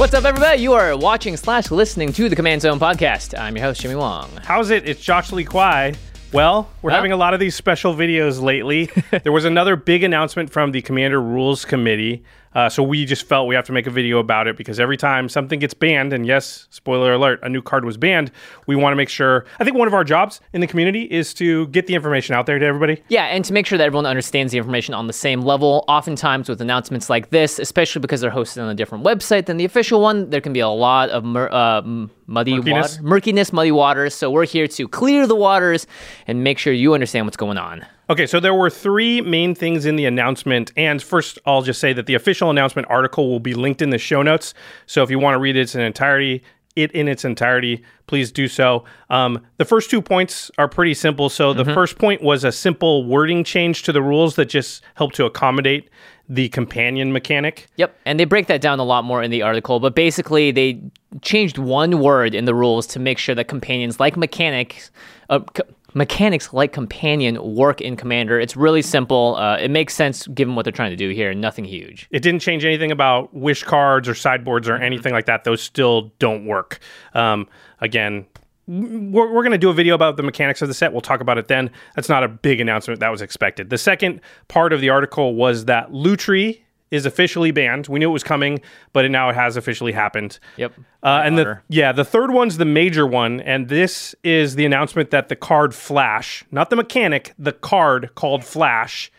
What's 0.00 0.14
up, 0.14 0.24
everybody? 0.24 0.62
You 0.62 0.72
are 0.72 0.96
watching 0.96 1.36
slash 1.36 1.70
listening 1.70 2.14
to 2.14 2.30
the 2.30 2.34
Command 2.34 2.62
Zone 2.62 2.80
podcast. 2.80 3.38
I'm 3.38 3.54
your 3.54 3.66
host, 3.66 3.82
Jimmy 3.82 3.96
Wong. 3.96 4.30
How's 4.42 4.70
it? 4.70 4.88
It's 4.88 4.98
Josh 4.98 5.30
Lee 5.30 5.44
Kwai. 5.44 5.92
Well, 6.32 6.70
we're 6.80 6.88
Well. 6.88 6.96
having 6.96 7.12
a 7.12 7.18
lot 7.18 7.34
of 7.34 7.40
these 7.40 7.54
special 7.54 7.94
videos 7.94 8.40
lately. 8.40 8.88
there 9.22 9.30
was 9.30 9.44
another 9.44 9.76
big 9.76 10.02
announcement 10.02 10.48
from 10.50 10.72
the 10.72 10.80
Commander 10.80 11.20
Rules 11.20 11.66
Committee. 11.66 12.24
Uh, 12.54 12.68
so 12.68 12.82
we 12.82 13.04
just 13.04 13.26
felt 13.26 13.46
we 13.46 13.54
have 13.54 13.64
to 13.64 13.72
make 13.72 13.86
a 13.86 13.90
video 13.90 14.18
about 14.18 14.48
it 14.48 14.56
because 14.56 14.80
every 14.80 14.96
time 14.96 15.28
something 15.28 15.58
gets 15.60 15.72
banned, 15.72 16.12
and 16.12 16.26
yes, 16.26 16.66
spoiler 16.70 17.12
alert, 17.12 17.38
a 17.42 17.48
new 17.48 17.62
card 17.62 17.84
was 17.84 17.96
banned, 17.96 18.32
we 18.66 18.74
want 18.74 18.92
to 18.92 18.96
make 18.96 19.08
sure. 19.08 19.44
I 19.60 19.64
think 19.64 19.76
one 19.76 19.86
of 19.86 19.94
our 19.94 20.02
jobs 20.02 20.40
in 20.52 20.60
the 20.60 20.66
community 20.66 21.02
is 21.04 21.32
to 21.34 21.68
get 21.68 21.86
the 21.86 21.94
information 21.94 22.34
out 22.34 22.46
there 22.46 22.58
to 22.58 22.66
everybody. 22.66 23.02
Yeah, 23.08 23.26
and 23.26 23.44
to 23.44 23.52
make 23.52 23.66
sure 23.66 23.78
that 23.78 23.84
everyone 23.84 24.06
understands 24.06 24.50
the 24.50 24.58
information 24.58 24.94
on 24.94 25.06
the 25.06 25.12
same 25.12 25.42
level, 25.42 25.84
oftentimes 25.86 26.48
with 26.48 26.60
announcements 26.60 27.08
like 27.08 27.30
this, 27.30 27.58
especially 27.60 28.00
because 28.00 28.20
they're 28.20 28.30
hosted 28.30 28.62
on 28.62 28.68
a 28.68 28.74
different 28.74 29.04
website 29.04 29.46
than 29.46 29.56
the 29.56 29.64
official 29.64 30.00
one, 30.00 30.30
there 30.30 30.40
can 30.40 30.52
be 30.52 30.60
a 30.60 30.68
lot 30.68 31.08
of 31.10 31.22
mur- 31.22 31.50
uh, 31.52 31.82
muddy 32.26 32.54
Murkiness. 32.54 32.96
water, 32.96 33.02
murkiness, 33.08 33.52
muddy 33.52 33.70
waters. 33.72 34.14
So 34.14 34.30
we're 34.30 34.46
here 34.46 34.66
to 34.66 34.88
clear 34.88 35.26
the 35.26 35.36
waters 35.36 35.86
and 36.26 36.42
make 36.42 36.58
sure 36.58 36.72
you 36.72 36.94
understand 36.94 37.26
what's 37.26 37.36
going 37.36 37.58
on. 37.58 37.86
Okay, 38.10 38.26
so 38.26 38.40
there 38.40 38.54
were 38.54 38.70
three 38.70 39.20
main 39.20 39.54
things 39.54 39.86
in 39.86 39.94
the 39.94 40.04
announcement. 40.04 40.72
And 40.76 41.00
first, 41.00 41.38
I'll 41.46 41.62
just 41.62 41.78
say 41.78 41.92
that 41.92 42.06
the 42.06 42.16
official 42.16 42.50
announcement 42.50 42.88
article 42.90 43.30
will 43.30 43.38
be 43.38 43.54
linked 43.54 43.80
in 43.80 43.90
the 43.90 43.98
show 43.98 44.20
notes. 44.20 44.52
So 44.86 45.04
if 45.04 45.10
you 45.10 45.20
want 45.20 45.36
to 45.36 45.38
read 45.38 45.54
it 45.54 45.72
in 45.76 45.80
entirety, 45.80 46.42
it 46.74 46.90
in 46.90 47.06
its 47.06 47.24
entirety, 47.24 47.84
please 48.08 48.32
do 48.32 48.48
so. 48.48 48.84
Um, 49.10 49.46
the 49.58 49.64
first 49.64 49.90
two 49.90 50.02
points 50.02 50.50
are 50.58 50.66
pretty 50.66 50.94
simple. 50.94 51.28
So 51.28 51.52
the 51.52 51.64
first 51.64 51.98
point 51.98 52.20
was 52.20 52.42
a 52.42 52.50
simple 52.50 53.04
wording 53.04 53.44
change 53.44 53.84
to 53.84 53.92
the 53.92 54.02
rules 54.02 54.34
that 54.34 54.46
just 54.46 54.82
helped 54.94 55.14
to 55.16 55.24
accommodate 55.24 55.88
the 56.28 56.48
companion 56.50 57.12
mechanic. 57.12 57.66
Yep, 57.76 57.98
and 58.06 58.18
they 58.18 58.24
break 58.24 58.46
that 58.46 58.60
down 58.60 58.78
a 58.78 58.84
lot 58.84 59.04
more 59.04 59.20
in 59.20 59.32
the 59.32 59.42
article, 59.42 59.80
but 59.80 59.96
basically 59.96 60.52
they 60.52 60.80
changed 61.22 61.58
one 61.58 61.98
word 61.98 62.36
in 62.36 62.44
the 62.44 62.54
rules 62.54 62.86
to 62.88 63.00
make 63.00 63.18
sure 63.18 63.34
that 63.34 63.48
companions 63.48 63.98
like 63.98 64.16
mechanics, 64.16 64.92
uh, 65.28 65.40
c- 65.56 65.64
mechanics 65.94 66.52
like 66.52 66.72
companion 66.72 67.54
work 67.54 67.80
in 67.80 67.96
Commander. 67.96 68.38
It's 68.38 68.56
really 68.56 68.82
simple. 68.82 69.36
Uh, 69.36 69.56
it 69.56 69.70
makes 69.70 69.94
sense 69.94 70.26
given 70.28 70.54
what 70.54 70.64
they're 70.64 70.72
trying 70.72 70.90
to 70.90 70.96
do 70.96 71.10
here. 71.10 71.34
Nothing 71.34 71.64
huge. 71.64 72.06
It 72.10 72.22
didn't 72.22 72.40
change 72.40 72.64
anything 72.64 72.90
about 72.90 73.34
wish 73.34 73.62
cards 73.62 74.08
or 74.08 74.14
sideboards 74.14 74.68
or 74.68 74.76
anything 74.76 75.12
like 75.12 75.26
that. 75.26 75.44
Those 75.44 75.62
still 75.62 76.12
don't 76.18 76.46
work. 76.46 76.78
Um, 77.14 77.48
again, 77.80 78.26
we're, 78.66 79.32
we're 79.32 79.42
going 79.42 79.50
to 79.52 79.58
do 79.58 79.70
a 79.70 79.74
video 79.74 79.94
about 79.94 80.16
the 80.16 80.22
mechanics 80.22 80.62
of 80.62 80.68
the 80.68 80.74
set. 80.74 80.92
We'll 80.92 81.00
talk 81.00 81.20
about 81.20 81.38
it 81.38 81.48
then. 81.48 81.70
That's 81.96 82.08
not 82.08 82.22
a 82.22 82.28
big 82.28 82.60
announcement. 82.60 83.00
That 83.00 83.10
was 83.10 83.22
expected. 83.22 83.70
The 83.70 83.78
second 83.78 84.20
part 84.48 84.72
of 84.72 84.80
the 84.80 84.90
article 84.90 85.34
was 85.34 85.64
that 85.64 85.90
Lutri 85.90 86.60
is 86.90 87.06
officially 87.06 87.50
banned. 87.50 87.86
We 87.88 87.98
knew 87.98 88.10
it 88.10 88.12
was 88.12 88.24
coming, 88.24 88.60
but 88.92 89.04
it, 89.04 89.10
now 89.10 89.28
it 89.30 89.34
has 89.34 89.56
officially 89.56 89.92
happened. 89.92 90.38
Yep. 90.56 90.74
Uh, 91.02 91.22
and 91.24 91.38
the 91.38 91.60
yeah, 91.68 91.92
the 91.92 92.04
third 92.04 92.32
one's 92.32 92.56
the 92.56 92.64
major 92.64 93.06
one, 93.06 93.40
and 93.40 93.68
this 93.68 94.14
is 94.24 94.56
the 94.56 94.66
announcement 94.66 95.10
that 95.10 95.28
the 95.28 95.36
card 95.36 95.74
Flash, 95.74 96.44
not 96.50 96.70
the 96.70 96.76
mechanic, 96.76 97.32
the 97.38 97.52
card 97.52 98.14
called 98.14 98.44
Flash, 98.44 99.10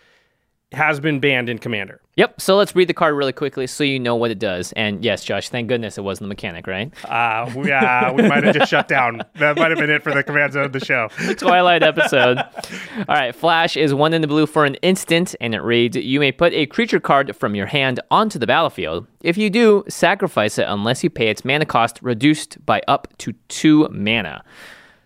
has 0.74 1.00
been 1.00 1.20
banned 1.20 1.50
in 1.50 1.58
Commander. 1.58 2.01
Yep. 2.18 2.42
So 2.42 2.58
let's 2.58 2.76
read 2.76 2.90
the 2.90 2.94
card 2.94 3.16
really 3.16 3.32
quickly 3.32 3.68
so 3.68 3.86
you 3.86 4.00
know 4.00 4.16
what 4.16 4.32
it 4.32 4.40
does. 4.40 4.74
And 4.74 5.04
yes, 5.04 5.24
Josh, 5.24 5.50
thank 5.50 5.70
goodness 5.70 5.98
it 5.98 6.04
wasn't 6.04 6.26
the 6.26 6.30
mechanic, 6.30 6.68
right? 6.68 6.92
Uh, 7.06 7.50
we, 7.56 7.72
uh, 7.72 8.14
we 8.14 8.28
might 8.28 8.44
have 8.44 8.54
just 8.54 8.70
shut 8.70 8.88
down. 8.90 9.22
That 9.36 9.56
might 9.56 9.72
have 9.72 9.80
been 9.80 9.90
it 9.90 10.04
for 10.04 10.14
the 10.14 10.22
command 10.22 10.54
zone 10.54 10.66
of 10.66 10.74
the 10.74 10.84
show. 10.84 11.08
Twilight 11.38 11.84
episode. 11.84 12.38
All 12.38 13.06
right, 13.08 13.34
Flash 13.34 13.78
is 13.78 13.94
one 13.94 14.14
in 14.14 14.22
the 14.22 14.28
blue 14.28 14.46
for 14.46 14.66
an 14.66 14.76
instant, 14.76 15.36
and 15.40 15.56
it 15.56 15.62
reads 15.62 15.96
You 15.96 16.20
may 16.20 16.32
put 16.32 16.54
a 16.54 16.66
creature 16.66 17.00
card 17.00 17.36
from 17.36 17.56
your 17.56 17.68
hand 17.68 18.02
onto 18.12 18.38
the 18.38 18.48
battlefield. 18.48 19.08
If 19.22 19.38
you 19.38 19.50
do, 19.50 19.84
sacrifice 19.88 20.58
it 20.58 20.66
unless 20.68 21.04
you 21.04 21.10
pay 21.10 21.30
its 21.30 21.46
mana 21.46 21.66
cost 21.66 22.00
reduced 22.02 22.64
by 22.66 22.82
up 22.88 23.08
to 23.20 23.34
two 23.48 23.88
mana. 23.90 24.44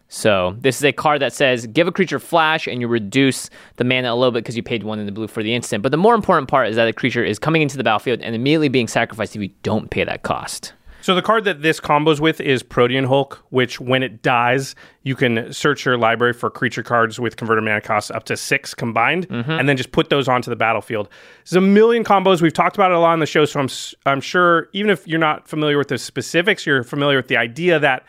So, 0.08 0.56
this 0.60 0.78
is 0.78 0.84
a 0.84 0.92
card 0.92 1.22
that 1.22 1.34
says 1.34 1.66
give 1.68 1.88
a 1.88 1.92
creature 1.92 2.20
flash 2.20 2.68
and 2.68 2.80
you 2.80 2.88
reduce 2.88 3.50
the 3.78 3.84
mana 3.84 4.14
a 4.14 4.16
little 4.16 4.32
bit 4.32 4.44
because 4.44 4.56
you 4.56 4.64
paid 4.64 4.84
one 4.84 5.00
in 5.00 5.06
the 5.06 5.12
blue 5.12 5.28
for 5.28 5.42
the 5.42 5.54
instant. 5.54 5.82
But 5.82 5.92
the 5.92 5.98
more 5.98 6.16
important 6.16 6.48
part 6.48 6.70
is 6.70 6.76
that 6.76 6.88
a 6.88 6.94
creature 6.94 7.24
is 7.24 7.40
coming 7.40 7.62
into 7.62 7.78
the 7.78 7.84
battlefield 7.84 8.22
and 8.22 8.36
immediately 8.36 8.70
being 8.70 8.88
sacrificed 8.88 9.36
if 9.36 9.42
you 9.42 9.50
don't 9.64 9.90
pay 9.90 10.04
that 10.04 10.24
cost. 10.24 10.74
So 11.06 11.14
the 11.14 11.22
card 11.22 11.44
that 11.44 11.62
this 11.62 11.80
combos 11.80 12.20
with 12.20 12.42
is 12.42 12.64
Protean 12.64 13.04
Hulk, 13.04 13.46
which 13.50 13.80
when 13.80 14.02
it 14.02 14.24
dies, 14.24 14.74
you 15.04 15.16
can 15.16 15.54
search 15.54 15.86
your 15.86 16.00
library 16.00 16.34
for 16.34 16.50
creature 16.50 16.82
cards 16.82 17.20
with 17.20 17.38
converted 17.38 17.64
mana 17.64 17.80
costs 17.80 18.10
up 18.10 18.24
to 18.24 18.36
six 18.36 18.74
combined, 18.74 19.30
mm-hmm. 19.30 19.52
and 19.52 19.70
then 19.70 19.78
just 19.78 19.92
put 19.92 20.10
those 20.10 20.28
onto 20.28 20.50
the 20.50 20.56
battlefield. 20.56 21.08
There's 21.44 21.58
a 21.58 21.62
million 21.62 22.04
combos. 22.04 22.42
We've 22.42 22.52
talked 22.52 22.76
about 22.76 22.90
it 22.90 22.98
a 22.98 23.00
lot 23.00 23.12
on 23.12 23.20
the 23.20 23.28
show, 23.28 23.46
so 23.46 23.60
I'm 23.60 23.70
I'm 24.08 24.20
sure 24.20 24.68
even 24.74 24.90
if 24.90 25.08
you're 25.08 25.20
not 25.20 25.48
familiar 25.48 25.78
with 25.78 25.90
the 25.90 26.00
specifics, 26.00 26.66
you're 26.66 26.84
familiar 26.84 27.18
with 27.18 27.28
the 27.28 27.38
idea 27.38 27.78
that 27.78 28.04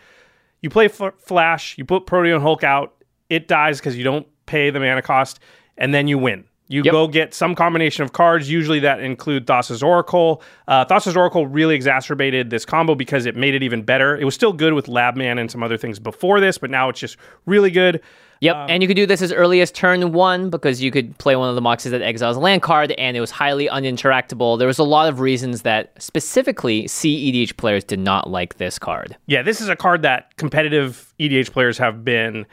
you 0.66 0.71
play 0.71 0.87
F- 0.87 1.15
Flash, 1.21 1.78
you 1.78 1.84
put 1.84 2.06
Protean 2.06 2.41
Hulk 2.41 2.65
out, 2.65 2.93
it 3.31 3.47
dies 3.47 3.78
because 3.78 3.97
you 3.97 4.03
don't 4.03 4.27
pay 4.47 4.71
the 4.71 4.81
mana 4.81 5.00
cost, 5.00 5.38
and 5.78 5.94
then 5.94 6.09
you 6.09 6.19
win. 6.19 6.44
You 6.69 6.82
Yep. 6.84 6.93
go 6.93 7.06
get 7.09 7.32
some 7.34 7.54
combination 7.54 8.03
of 8.03 8.12
cards, 8.12 8.50
usually 8.50 8.81
that 8.81 9.00
include 9.00 9.47
Thassa's 9.47 9.82
Oracle. 9.82 10.43
Uh, 10.66 10.84
Thassa's 10.84 11.16
Oracle 11.16 11.47
really 11.47 11.75
exacerbated 11.77 12.50
this 12.50 12.65
combo 12.65 12.94
because 12.94 13.25
it 13.25 13.37
made 13.37 13.54
it 13.54 13.62
even 13.62 13.82
better. 13.82 14.16
It 14.16 14.25
was 14.25 14.34
still 14.34 14.53
good 14.53 14.72
with 14.72 14.87
Labman 14.87 15.38
and 15.41 15.50
some 15.50 15.62
other 15.62 15.77
things 15.77 15.99
before 15.99 16.41
this, 16.41 16.59
but 16.59 16.71
now 16.71 16.88
it's 16.88 16.99
just 16.99 17.16
really 17.47 17.71
good. 17.71 18.01
Yep, 18.41 18.57
and 18.68 18.83
you 18.83 18.86
could 18.86 18.97
do 18.97 19.07
this 19.07 19.22
as 19.22 19.33
early 19.33 19.63
as 19.63 19.71
turn 19.71 20.13
one 20.13 20.51
because 20.51 20.83
you 20.83 20.91
could 20.91 21.16
play 21.16 21.36
one 21.36 21.48
of 21.48 21.54
the 21.54 21.63
boxes 21.63 21.92
that 21.92 22.03
exiles 22.03 22.36
a 22.36 22.41
land 22.41 22.60
card, 22.60 22.92
and 22.92 23.16
it 23.16 23.21
was 23.21 23.30
highly 23.30 23.66
uninteractable. 23.68 24.59
There 24.59 24.66
was 24.66 24.78
a 24.78 24.84
lot 24.84 25.09
of 25.09 25.21
reasons 25.21 25.63
that 25.63 25.92
specifically 26.03 26.84
CEDH 26.84 27.57
players 27.57 27.83
did 27.83 27.98
not 27.98 28.28
like 28.28 28.59
this 28.59 28.78
card. 28.78 29.16
Yeah, 29.27 29.41
this 29.41 29.63
is 29.63 29.68
a 29.71 29.77
card 29.77 30.03
that 30.03 30.36
competitive 30.36 31.15
EDH 31.18 31.51
players 31.53 31.78
have 31.78 32.04
been 32.04 32.45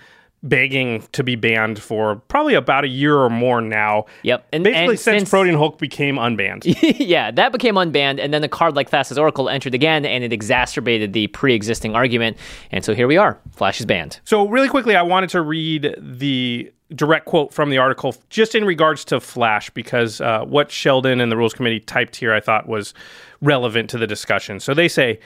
begging 0.43 1.03
to 1.13 1.23
be 1.23 1.35
banned 1.35 1.81
for 1.81 2.17
probably 2.27 2.53
about 2.53 2.83
a 2.83 2.87
year 2.87 3.17
or 3.17 3.29
more 3.29 3.61
now. 3.61 4.05
Yep, 4.23 4.45
and- 4.51 4.63
basically 4.63 4.81
and 4.81 4.99
since, 4.99 5.19
since- 5.21 5.29
Protean 5.29 5.55
Hulk 5.55 5.79
became 5.79 6.17
unbanned. 6.17 6.63
yeah, 6.99 7.31
that 7.31 7.51
became 7.51 7.75
unbanned, 7.75 8.19
and 8.19 8.33
then 8.33 8.43
a 8.43 8.49
card 8.49 8.75
like 8.75 8.89
Thassa's 8.89 9.17
Oracle 9.17 9.49
entered 9.49 9.73
again, 9.73 10.05
and 10.05 10.23
it 10.23 10.33
exacerbated 10.33 11.13
the 11.13 11.27
pre-existing 11.27 11.95
argument, 11.95 12.37
and 12.71 12.83
so 12.83 12.93
here 12.93 13.07
we 13.07 13.17
are. 13.17 13.39
Flash 13.51 13.79
is 13.79 13.85
banned. 13.85 14.19
So, 14.25 14.47
really 14.47 14.69
quickly, 14.69 14.95
I 14.95 15.01
wanted 15.01 15.29
to 15.31 15.41
read 15.41 15.95
the 15.97 16.71
direct 16.93 17.25
quote 17.25 17.53
from 17.53 17.69
the 17.69 17.77
article 17.77 18.15
just 18.29 18.53
in 18.53 18.65
regards 18.65 19.05
to 19.05 19.19
Flash, 19.19 19.69
because 19.69 20.19
uh, 20.21 20.43
what 20.43 20.69
Sheldon 20.71 21.21
and 21.21 21.31
the 21.31 21.37
Rules 21.37 21.53
Committee 21.53 21.79
typed 21.79 22.17
here 22.17 22.33
I 22.33 22.39
thought 22.39 22.67
was 22.67 22.93
relevant 23.41 23.89
to 23.91 23.97
the 23.97 24.07
discussion. 24.07 24.59
So, 24.59 24.73
they 24.73 24.87
say, 24.89 25.19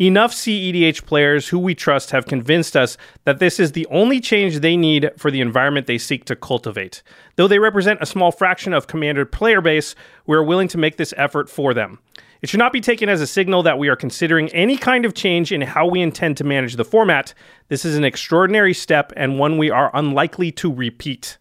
Enough 0.00 0.32
CEDH 0.32 1.06
players 1.06 1.48
who 1.48 1.58
we 1.60 1.72
trust 1.72 2.10
have 2.10 2.26
convinced 2.26 2.76
us 2.76 2.96
that 3.22 3.38
this 3.38 3.60
is 3.60 3.72
the 3.72 3.86
only 3.86 4.20
change 4.20 4.58
they 4.58 4.76
need 4.76 5.12
for 5.16 5.30
the 5.30 5.40
environment 5.40 5.86
they 5.86 5.98
seek 5.98 6.24
to 6.24 6.34
cultivate. 6.34 7.04
Though 7.36 7.46
they 7.46 7.60
represent 7.60 8.02
a 8.02 8.06
small 8.06 8.32
fraction 8.32 8.72
of 8.72 8.88
Commander 8.88 9.24
player 9.24 9.60
base, 9.60 9.94
we 10.26 10.36
are 10.36 10.42
willing 10.42 10.66
to 10.68 10.78
make 10.78 10.96
this 10.96 11.14
effort 11.16 11.48
for 11.48 11.72
them. 11.74 12.00
It 12.42 12.48
should 12.48 12.58
not 12.58 12.72
be 12.72 12.80
taken 12.80 13.08
as 13.08 13.20
a 13.20 13.26
signal 13.26 13.62
that 13.62 13.78
we 13.78 13.88
are 13.88 13.94
considering 13.94 14.48
any 14.48 14.76
kind 14.76 15.04
of 15.04 15.14
change 15.14 15.52
in 15.52 15.60
how 15.60 15.86
we 15.86 16.02
intend 16.02 16.38
to 16.38 16.44
manage 16.44 16.74
the 16.74 16.84
format. 16.84 17.32
This 17.68 17.84
is 17.84 17.96
an 17.96 18.04
extraordinary 18.04 18.74
step 18.74 19.12
and 19.16 19.38
one 19.38 19.58
we 19.58 19.70
are 19.70 19.92
unlikely 19.94 20.50
to 20.52 20.72
repeat. 20.72 21.38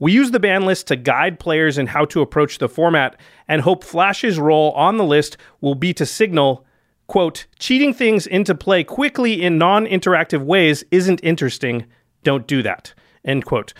We 0.00 0.10
use 0.10 0.32
the 0.32 0.40
ban 0.40 0.66
list 0.66 0.88
to 0.88 0.96
guide 0.96 1.38
players 1.38 1.78
in 1.78 1.86
how 1.86 2.04
to 2.06 2.20
approach 2.20 2.58
the 2.58 2.68
format 2.68 3.16
and 3.46 3.62
hope 3.62 3.84
Flash's 3.84 4.40
role 4.40 4.72
on 4.72 4.96
the 4.96 5.04
list 5.04 5.36
will 5.60 5.76
be 5.76 5.94
to 5.94 6.04
signal, 6.04 6.66
quote, 7.06 7.46
cheating 7.58 7.94
things 7.94 8.26
into 8.26 8.54
play 8.54 8.84
quickly 8.84 9.42
in 9.42 9.58
non 9.58 9.86
interactive 9.86 10.44
ways 10.44 10.84
isn't 10.90 11.20
interesting. 11.22 11.86
Don't 12.22 12.46
do 12.46 12.62
that, 12.62 12.94
end 13.24 13.44
quote. 13.44 13.72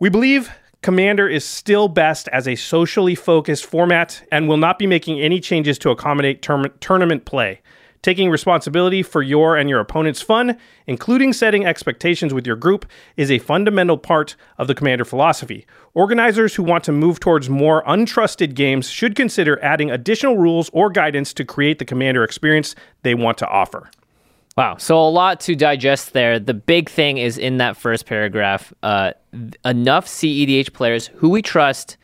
We 0.00 0.08
believe 0.08 0.50
Commander 0.82 1.28
is 1.28 1.44
still 1.44 1.86
best 1.86 2.26
as 2.28 2.48
a 2.48 2.56
socially 2.56 3.14
focused 3.14 3.64
format 3.64 4.26
and 4.32 4.48
will 4.48 4.56
not 4.56 4.80
be 4.80 4.86
making 4.86 5.20
any 5.20 5.38
changes 5.38 5.78
to 5.78 5.90
accommodate 5.90 6.42
term- 6.42 6.72
tournament 6.80 7.24
play. 7.24 7.60
Taking 8.02 8.30
responsibility 8.30 9.04
for 9.04 9.22
your 9.22 9.56
and 9.56 9.70
your 9.70 9.78
opponent's 9.78 10.20
fun, 10.20 10.58
including 10.88 11.32
setting 11.32 11.64
expectations 11.64 12.34
with 12.34 12.48
your 12.48 12.56
group, 12.56 12.84
is 13.16 13.30
a 13.30 13.38
fundamental 13.38 13.96
part 13.96 14.34
of 14.58 14.66
the 14.66 14.74
Commander 14.74 15.04
philosophy. 15.04 15.66
Organizers 15.94 16.56
who 16.56 16.64
want 16.64 16.82
to 16.82 16.90
move 16.90 17.20
towards 17.20 17.48
more 17.48 17.84
untrusted 17.84 18.54
games 18.54 18.90
should 18.90 19.14
consider 19.14 19.62
adding 19.62 19.88
additional 19.88 20.36
rules 20.36 20.68
or 20.72 20.90
guidance 20.90 21.32
to 21.34 21.44
create 21.44 21.78
the 21.78 21.84
Commander 21.84 22.24
experience 22.24 22.74
they 23.02 23.14
want 23.14 23.38
to 23.38 23.46
offer. 23.46 23.88
Wow. 24.56 24.76
So 24.78 24.98
a 24.98 25.08
lot 25.08 25.38
to 25.42 25.54
digest 25.54 26.12
there. 26.12 26.40
The 26.40 26.54
big 26.54 26.90
thing 26.90 27.18
is 27.18 27.38
in 27.38 27.58
that 27.58 27.76
first 27.76 28.06
paragraph. 28.06 28.72
Uh, 28.82 29.12
enough 29.64 30.06
CEDH 30.06 30.72
players 30.72 31.06
who 31.06 31.28
we 31.28 31.40
trust. 31.40 31.96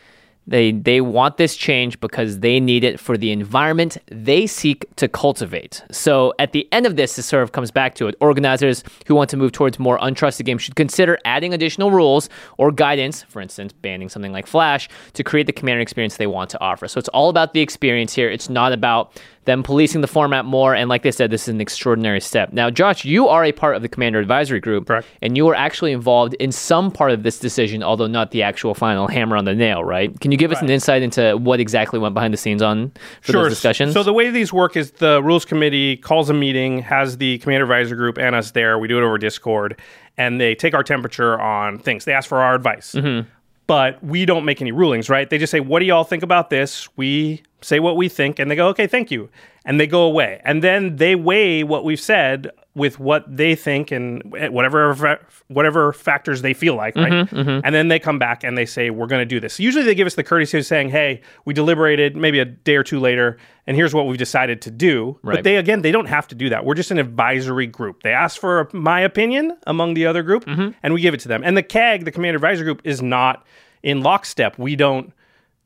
They 0.49 0.73
they 0.73 1.01
want 1.03 1.37
this 1.37 1.57
change 1.57 2.01
because 2.01 2.41
they 2.41 2.59
need 2.59 2.83
it 2.83 2.99
for 2.99 3.19
the 3.19 3.31
environment 3.31 3.99
they 4.07 4.47
seek 4.47 4.85
to 4.97 5.07
cultivate. 5.07 5.83
So 5.91 6.33
at 6.39 6.53
the 6.53 6.67
end 6.73 6.87
of 6.87 6.97
this, 6.97 7.17
this 7.17 7.27
sort 7.27 7.43
of 7.43 7.53
comes 7.53 7.71
back 7.71 7.95
to 7.97 8.09
it. 8.09 8.15
Organizers 8.21 8.83
who 9.07 9.15
want 9.15 9.29
to 9.31 9.37
move 9.37 9.53
towards 9.53 9.79
more 9.79 9.99
untrusted 9.99 10.47
games 10.47 10.63
should 10.63 10.75
consider 10.75 11.19
adding 11.25 11.53
additional 11.53 11.91
rules 11.91 12.31
or 12.57 12.73
guidance, 12.73 13.23
for 13.25 13.43
instance, 13.43 13.73
banning 13.73 14.09
something 14.09 14.33
like 14.33 14.47
Flash, 14.47 14.89
to 15.13 15.23
create 15.23 15.47
the 15.47 15.53
commander 15.53 15.81
experience 15.81 16.17
they 16.17 16.27
want 16.27 16.49
to 16.51 16.61
offer. 16.61 16.89
So 16.89 16.99
it's 16.99 17.09
all 17.11 17.29
about 17.29 17.53
the 17.53 17.61
experience 17.61 18.15
here. 18.15 18.31
It's 18.31 18.49
not 18.49 18.73
about 18.73 19.21
them 19.45 19.63
policing 19.63 20.01
the 20.01 20.07
format 20.07 20.45
more. 20.45 20.75
And 20.75 20.89
like 20.89 21.03
they 21.03 21.11
said, 21.11 21.31
this 21.31 21.43
is 21.43 21.49
an 21.49 21.61
extraordinary 21.61 22.21
step. 22.21 22.53
Now, 22.53 22.71
Josh, 22.71 23.05
you 23.05 23.29
are 23.29 23.45
a 23.45 23.53
part 23.53 23.77
of 23.77 23.83
the 23.83 23.89
Commander 23.89 24.19
Advisory 24.19 24.61
Group, 24.61 24.87
Correct. 24.87 25.07
and 25.23 25.37
you 25.37 25.47
were 25.47 25.55
actually 25.55 25.93
involved 25.93 26.35
in 26.35 26.53
some 26.53 26.91
part 26.91 27.11
of 27.11 27.23
this 27.23 27.39
decision, 27.39 27.83
although 27.83 28.07
not 28.07 28.31
the 28.31 28.43
actual 28.43 28.75
final 28.75 29.09
hammer 29.09 29.37
on 29.37 29.45
the 29.45 29.55
nail, 29.55 29.83
right? 29.85 30.19
Can 30.21 30.33
you 30.33 30.39
give 30.39 30.53
us 30.53 30.61
an 30.61 30.71
insight 30.71 31.03
into 31.03 31.37
what 31.37 31.61
exactly 31.61 31.99
went 31.99 32.15
behind 32.15 32.35
the 32.35 32.39
scenes 32.39 32.63
on 32.63 32.93
for 33.23 33.33
those 33.33 33.51
discussions? 33.51 33.95
So 33.95 34.03
the 34.03 34.13
way 34.13 34.31
these 34.31 34.53
work 34.53 34.77
is 34.77 34.91
the 34.93 35.23
rules 35.23 35.45
committee 35.45 35.97
calls 35.97 36.29
a 36.31 36.35
meeting, 36.35 36.81
has 36.81 37.19
the 37.19 37.39
commander 37.39 37.65
Advisory 37.65 37.97
group 37.97 38.19
and 38.19 38.35
us 38.35 38.53
there. 38.53 38.79
We 38.79 38.89
do 38.89 38.99
it 38.99 39.03
over 39.03 39.19
Discord, 39.19 39.81
and 40.17 40.41
they 40.41 40.55
take 40.55 40.75
our 40.75 40.83
temperature 40.83 41.41
on 41.41 41.79
things. 41.79 42.05
They 42.05 42.13
ask 42.13 42.29
for 42.29 42.39
our 42.39 42.55
advice. 42.55 42.93
Mm-hmm. 42.93 43.29
But 43.69 44.03
we 44.03 44.25
don't 44.25 44.45
make 44.45 44.61
any 44.61 44.73
rulings, 44.73 45.09
right? 45.09 45.31
They 45.31 45.39
just 45.39 45.53
say, 45.53 45.61
"What 45.61 45.79
do 45.79 45.85
y'all 45.85 46.03
think 46.03 46.25
about 46.25 46.51
this?" 46.51 46.89
We 46.97 47.43
say 47.61 47.79
what 47.79 47.97
we 47.97 48.09
think, 48.09 48.41
and 48.41 48.51
they 48.51 48.57
go, 48.57 48.67
"Okay, 48.69 48.89
thank 48.89 49.13
you," 49.13 49.29
and 49.65 49.79
they 49.79 49.87
go 49.87 50.03
away. 50.03 50.41
And 50.45 50.65
then 50.65 50.97
they 50.97 51.15
weigh 51.15 51.63
what 51.63 51.85
we've 51.85 52.01
said 52.01 52.51
with 52.79 52.99
what 52.99 53.25
they 53.29 53.55
think 53.55 53.91
and 53.91 54.23
whatever 54.51 55.19
whatever 55.49 55.93
factors 55.93 56.41
they 56.43 56.55
feel 56.55 56.75
like, 56.75 56.97
right? 56.97 57.13
Mm-hmm, 57.29 57.61
And 57.65 57.75
then 57.75 57.89
they 57.89 57.99
come 57.99 58.19
back 58.19 58.45
and 58.45 58.57
they 58.57 58.65
say, 58.65 58.89
"We're 58.91 59.07
going 59.07 59.21
to 59.21 59.27
do 59.27 59.41
this." 59.41 59.59
Usually, 59.61 59.85
they 59.85 59.95
give 59.95 60.07
us 60.07 60.15
the 60.15 60.23
courtesy 60.25 60.57
of 60.59 60.65
saying, 60.65 60.91
"Hey, 60.91 61.21
we 61.45 61.53
deliberated, 61.53 62.17
maybe 62.17 62.39
a 62.39 62.45
day 62.47 62.77
or 62.77 62.83
two 62.85 63.01
later, 63.01 63.37
and 63.67 63.77
here's 63.77 63.93
what 63.93 64.07
we've 64.07 64.17
decided 64.19 64.63
to 64.63 64.71
do." 64.71 65.19
Right. 65.23 65.35
But 65.37 65.45
they 65.45 65.57
again, 65.57 65.83
they 65.83 65.93
don't 65.93 66.07
have 66.07 66.29
to 66.29 66.35
do 66.35 66.49
that. 66.51 66.65
We're 66.65 66.75
just 66.75 66.91
an 66.91 66.99
advisory 66.99 67.67
group. 67.67 68.03
They 68.03 68.13
ask 68.13 68.41
for 68.41 68.69
my 68.73 69.01
opinion 69.01 69.57
among 69.67 69.95
the 69.95 70.07
other 70.07 70.23
group, 70.23 70.45
Mm-hmm. 70.47 70.71
and 70.83 70.95
we 70.95 71.01
give 71.01 71.13
it 71.15 71.21
to 71.21 71.29
them. 71.29 71.43
And 71.45 71.57
the 71.57 71.63
CAG, 71.63 72.05
the 72.05 72.13
Commander 72.13 72.37
Advisory 72.37 72.65
Group, 72.65 72.81
is 72.85 73.03
not 73.03 73.45
in 73.83 74.03
lockstep. 74.03 74.59
We 74.59 74.77
don't. 74.77 75.13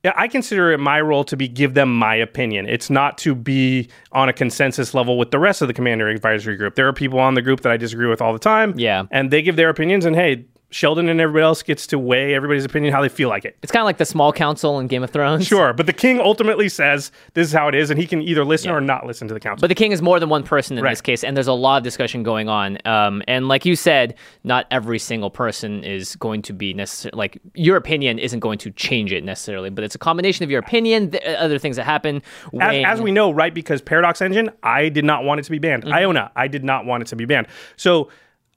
Yeah, 0.04 0.12
I 0.16 0.26
consider 0.26 0.72
it 0.72 0.78
my 0.78 1.00
role 1.00 1.22
to 1.24 1.36
be 1.36 1.46
give 1.46 1.74
them 1.74 1.94
my 1.94 2.16
opinion. 2.16 2.68
It's 2.68 2.90
not 2.90 3.18
to 3.18 3.36
be 3.36 3.88
on 4.10 4.28
a 4.28 4.32
consensus 4.32 4.94
level 4.94 5.16
with 5.16 5.30
the 5.30 5.38
rest 5.38 5.62
of 5.62 5.68
the 5.68 5.74
commander 5.74 6.08
advisory 6.08 6.56
group. 6.56 6.74
There 6.74 6.88
are 6.88 6.92
people 6.92 7.20
on 7.20 7.34
the 7.34 7.42
group 7.42 7.60
that 7.60 7.70
I 7.70 7.76
disagree 7.76 8.08
with 8.08 8.20
all 8.20 8.32
the 8.32 8.40
time. 8.40 8.76
Yeah. 8.76 9.04
And 9.12 9.30
they 9.30 9.42
give 9.42 9.54
their 9.54 9.68
opinions 9.68 10.04
and 10.04 10.16
hey, 10.16 10.46
Sheldon 10.72 11.08
and 11.08 11.20
everybody 11.20 11.44
else 11.44 11.62
gets 11.62 11.86
to 11.88 11.98
weigh 11.98 12.34
everybody's 12.34 12.64
opinion 12.64 12.92
how 12.92 13.02
they 13.02 13.08
feel 13.08 13.28
like 13.28 13.44
it. 13.44 13.56
it's 13.62 13.70
kind 13.70 13.82
of 13.82 13.86
like 13.86 13.98
the 13.98 14.04
small 14.04 14.32
council 14.32 14.78
in 14.78 14.86
Game 14.86 15.02
of 15.02 15.10
Thrones. 15.10 15.46
Sure, 15.46 15.72
but 15.72 15.86
the 15.86 15.92
king 15.92 16.18
ultimately 16.20 16.68
says 16.68 17.12
this 17.34 17.46
is 17.46 17.52
how 17.52 17.68
it 17.68 17.74
is 17.74 17.90
and 17.90 18.00
he 18.00 18.06
can 18.06 18.22
either 18.22 18.44
listen 18.44 18.70
or 18.70 18.80
not 18.80 19.06
listen 19.06 19.28
to 19.28 19.34
the 19.34 19.40
council. 19.40 19.60
But 19.60 19.68
the 19.68 19.74
king 19.74 19.92
is 19.92 20.00
more 20.02 20.18
than 20.18 20.28
one 20.28 20.42
person 20.42 20.78
in 20.78 20.84
Right. 20.84 20.90
this 20.92 21.00
case, 21.00 21.22
and 21.22 21.36
there's 21.36 21.46
a 21.46 21.52
lot 21.52 21.76
of 21.76 21.82
discussion 21.84 22.22
going 22.22 22.48
on. 22.48 22.78
Um, 22.84 23.22
and 23.28 23.48
like 23.48 23.64
you 23.64 23.76
said, 23.76 24.14
not 24.44 24.66
every 24.70 24.98
single 24.98 25.30
person 25.30 25.84
is 25.84 26.16
going 26.16 26.42
to 26.42 26.52
be 26.52 26.72
necessary. 26.74 27.12
Like 27.14 27.38
your 27.54 27.76
opinion 27.76 28.18
isn't 28.18 28.40
going 28.40 28.58
to 28.58 28.70
change 28.70 29.12
it 29.12 29.22
necessarily, 29.24 29.70
but 29.70 29.84
it's 29.84 29.94
a 29.94 29.98
combination 29.98 30.42
of 30.44 30.50
your 30.50 30.60
opinion, 30.60 31.10
the 31.10 31.40
other 31.40 31.58
things 31.58 31.76
that 31.76 31.84
happen. 31.84 32.22
as, 32.60 32.84
as 32.86 33.00
we 33.02 33.12
know, 33.12 33.30
right? 33.30 33.52
Because 33.52 33.82
Paradox 33.82 34.20
Engine, 34.22 34.50
I 34.62 34.88
did 34.88 35.04
not 35.04 35.24
want 35.24 35.40
it 35.40 35.44
to 35.44 35.50
be 35.50 35.58
banned. 35.58 35.84
Mm-hmm. 35.84 35.92
Iona, 35.94 36.32
I 36.34 36.48
did 36.48 36.64
not 36.64 36.86
want 36.86 37.02
it 37.02 37.06
to 37.08 37.16
be 37.16 37.24
banned. 37.26 37.46
So 37.76 38.08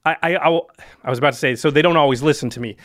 I, 0.06 0.16
I, 0.22 0.36
I, 0.36 0.60
I 1.04 1.10
was 1.10 1.18
about 1.18 1.32
to 1.32 1.38
say, 1.38 1.54
so 1.56 1.70
they 1.70 1.82
don't 1.82 1.96
always 1.96 2.22
listen 2.22 2.48
to 2.50 2.60
me. 2.60 2.76